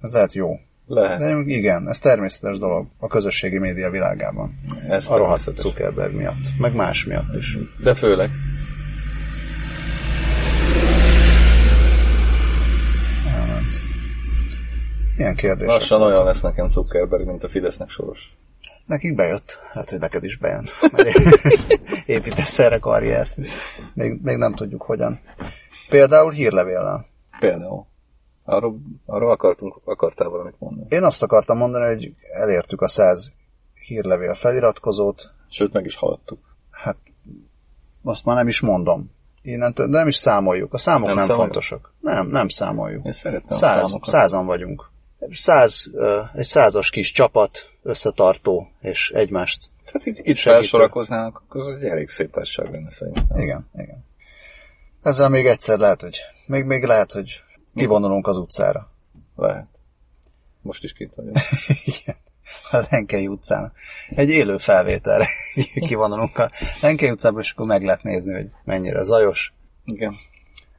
ez 0.00 0.12
lehet 0.12 0.32
jó. 0.32 0.58
Lehet. 0.86 1.18
De 1.18 1.42
igen, 1.46 1.88
ez 1.88 1.98
természetes 1.98 2.58
dolog 2.58 2.86
a 2.98 3.06
közösségi 3.06 3.58
média 3.58 3.90
világában. 3.90 4.60
Ez 4.88 5.10
A 5.10 5.16
rohadt. 5.16 5.58
Zuckerberg 5.58 6.14
miatt, 6.14 6.58
meg 6.58 6.74
más 6.74 7.04
miatt 7.04 7.34
is. 7.36 7.58
De 7.82 7.94
főleg. 7.94 8.30
Ilyen 15.16 15.34
kérdés. 15.34 15.66
Lassan 15.66 16.02
olyan 16.02 16.24
lesz 16.24 16.40
nekem 16.40 16.68
Zuckerberg, 16.68 17.26
mint 17.26 17.44
a 17.44 17.48
Fidesznek 17.48 17.88
soros. 17.88 18.36
Nekik 18.86 19.14
bejött. 19.14 19.58
Hát, 19.72 19.90
hogy 19.90 19.98
neked 19.98 20.24
is 20.24 20.36
bejön. 20.36 20.66
Építesz 22.06 22.58
erre 22.58 22.78
karriert. 22.78 23.36
Még, 23.94 24.20
még 24.22 24.36
nem 24.36 24.54
tudjuk 24.54 24.82
hogyan. 24.82 25.20
Például 25.88 26.30
hírlevéllel. 26.30 27.06
Például. 27.38 27.86
Arról, 28.44 28.78
arról 29.06 29.30
akartunk, 29.30 29.80
akartál 29.84 30.28
valamit 30.28 30.54
mondani. 30.58 30.86
Én 30.88 31.02
azt 31.02 31.22
akartam 31.22 31.56
mondani, 31.56 31.84
hogy 31.84 32.10
elértük 32.32 32.80
a 32.80 32.88
100 32.88 33.32
hírlevél 33.86 34.34
feliratkozót. 34.34 35.30
Sőt, 35.48 35.72
meg 35.72 35.84
is 35.84 35.96
hallottuk. 35.96 36.38
Hát, 36.70 36.96
azt 38.02 38.24
már 38.24 38.36
nem 38.36 38.48
is 38.48 38.60
mondom. 38.60 39.10
Innentől, 39.42 39.86
de 39.86 39.98
nem 39.98 40.08
is 40.08 40.16
számoljuk. 40.16 40.72
A 40.72 40.78
számok 40.78 41.06
nem, 41.06 41.16
Nem 41.16 41.26
számoljuk? 41.26 41.52
fontosak. 41.52 41.94
Nem, 42.00 42.26
nem 42.26 42.48
számoljuk. 42.48 43.04
Én 43.04 43.12
szeretem 43.12 43.56
Száz, 43.56 43.98
százan 44.02 44.46
vagyunk. 44.46 44.91
Száz, 45.30 45.90
egy 46.34 46.44
százas 46.44 46.90
kis 46.90 47.12
csapat, 47.12 47.70
összetartó, 47.82 48.70
és 48.80 49.10
egymást. 49.10 49.70
Tehát 49.84 50.06
itt, 50.06 50.18
itt 50.18 50.36
Segítő. 50.36 50.50
felsorakoznánk, 50.50 51.42
az 51.48 51.66
egy 51.66 51.84
elég 51.84 52.08
szép 52.08 52.32
társaság 52.32 52.72
lenne 52.72 52.90
szerintem. 52.90 53.38
Igen, 53.38 53.68
igen. 53.74 54.04
Ezzel 55.02 55.28
még 55.28 55.46
egyszer 55.46 55.78
lehet, 55.78 56.00
hogy 56.00 56.18
még, 56.46 56.64
még 56.64 56.84
lehet, 56.84 57.12
hogy 57.12 57.42
kivonulunk 57.74 58.26
az 58.26 58.36
utcára. 58.36 58.90
Lehet. 59.36 59.66
Most 60.62 60.84
is 60.84 60.92
kint 60.92 61.14
vagyok. 61.14 61.36
Igen. 61.84 62.16
A 62.70 62.86
Renkei 62.90 63.26
utcán. 63.26 63.72
Egy 64.08 64.30
élő 64.30 64.58
felvételre 64.58 65.28
kivonulunk 65.88 66.38
a 66.38 66.50
Renkei 66.80 67.10
utcába, 67.10 67.40
és 67.40 67.50
akkor 67.50 67.66
meg 67.66 67.82
lehet 67.82 68.02
nézni, 68.02 68.34
hogy 68.34 68.50
mennyire 68.64 69.02
zajos. 69.02 69.54
Igen. 69.84 70.14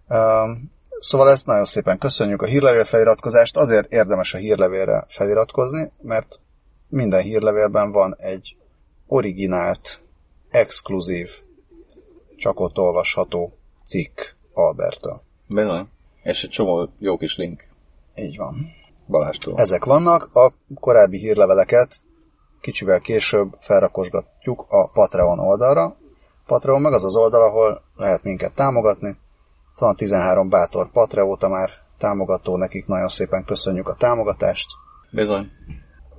Um, 0.08 0.72
szóval 1.00 1.30
ezt 1.30 1.46
nagyon 1.46 1.66
szépen 1.66 1.98
köszönjük 1.98 2.42
a 2.42 2.46
hírlevél 2.46 2.84
feliratkozást. 2.84 3.58
Azért 3.58 3.92
érdemes 3.92 4.34
a 4.34 4.38
hírlevélre 4.38 5.06
feliratkozni, 5.08 5.92
mert 6.02 6.40
minden 6.88 7.22
hírlevélben 7.22 7.92
van 7.92 8.16
egy 8.18 8.58
originált, 9.08 10.02
exkluzív, 10.50 11.32
csak 12.36 12.60
ott 12.60 12.78
olvasható 12.78 13.58
cikk 13.86 14.20
Albertől. 14.54 15.22
Bizony. 15.48 15.88
És 16.24 16.44
egy 16.44 16.50
csomó 16.50 16.90
jó 17.00 17.18
kis 17.18 17.38
link 17.38 17.64
Így 18.16 18.38
van. 18.38 18.56
Balástól. 19.08 19.58
Ezek 19.58 19.86
vannak, 19.86 20.30
a 20.36 20.54
korábbi 20.80 21.18
hírleveleket 21.18 22.02
kicsivel 22.62 23.00
később 23.00 23.56
felrakosgatjuk 23.60 24.66
a 24.70 24.88
Patreon 24.88 25.40
oldalra. 25.40 25.96
Patreon 26.46 26.82
meg 26.82 26.94
az 26.94 27.04
az 27.04 27.16
oldal, 27.16 27.44
ahol 27.44 27.82
lehet 27.96 28.24
minket 28.24 28.54
támogatni. 28.54 29.18
Van 29.78 29.96
13 29.96 30.50
bátor 30.50 30.92
Patreóta 30.92 31.48
már 31.48 31.70
támogató, 31.98 32.58
nekik 32.58 32.88
nagyon 32.88 33.08
szépen 33.08 33.44
köszönjük 33.46 33.88
a 33.88 33.96
támogatást. 33.96 34.68
Bizony. 35.12 35.52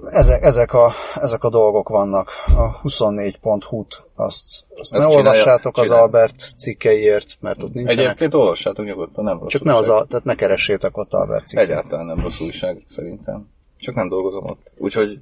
Ezek, 0.04 0.42
ezek, 0.42 0.72
a, 0.72 0.92
ezek 1.14 1.44
a 1.44 1.48
dolgok 1.48 1.88
vannak. 1.88 2.28
A 2.46 2.80
24.hu-t 2.82 4.02
azt, 4.14 4.64
azt 4.76 4.92
ne 4.92 5.06
olvassátok 5.06 5.76
az. 5.76 5.90
Albert 5.90 6.44
cikkeiért, 6.58 7.36
mert 7.40 7.62
ott 7.62 7.72
nincsenek. 7.72 8.04
Egyébként 8.04 8.34
olvassátok 8.34 8.84
nyugodtan, 8.84 9.24
nem 9.24 9.38
rossz 9.38 9.50
Csak 9.50 9.62
ne 9.62 9.72
az 9.72 9.78
újság. 9.78 10.02
a, 10.02 10.06
tehát 10.06 10.24
ne 10.24 10.34
keressétek 10.34 10.96
ott 10.96 11.12
Albert 11.12 11.46
cikkeit. 11.46 11.68
Egyáltalán 11.68 12.06
nem 12.06 12.20
rossz 12.20 12.40
újság, 12.40 12.82
szerintem. 12.86 13.48
Csak 13.76 13.94
nem 13.94 14.08
dolgozom 14.08 14.44
ott. 14.44 14.70
Úgyhogy 14.76 15.20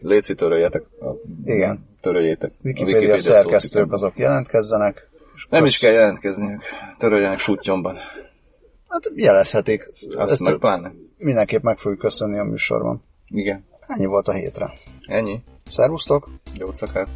léci 0.00 0.34
töröljetek. 0.34 0.82
A, 1.00 1.06
Igen. 1.44 1.86
Töröljétek. 2.00 2.52
Wikipedia 2.62 3.00
szócikket. 3.00 3.36
szerkesztők 3.36 3.92
azok 3.92 4.18
jelentkezzenek. 4.18 5.08
És 5.38 5.46
Nem 5.50 5.64
is 5.64 5.78
kell 5.78 5.92
jelentkezniük. 5.92 6.62
Töröljenek 6.96 7.38
sútyomban. 7.38 7.96
Hát 8.88 9.12
jelezhetik. 9.14 9.92
Azt 10.16 10.32
Ezt 10.32 10.42
meg 10.42 10.56
pláne. 10.58 10.92
mindenképp 11.16 11.62
meg 11.62 11.78
fogjuk 11.78 12.00
köszönni 12.00 12.38
a 12.38 12.44
műsorban. 12.44 13.04
Igen. 13.26 13.64
Ennyi 13.86 14.04
volt 14.06 14.28
a 14.28 14.32
hétre. 14.32 14.72
Ennyi. 15.06 15.42
Szervusztok! 15.64 16.28
Jó 16.54 16.72
szakát. 16.72 17.08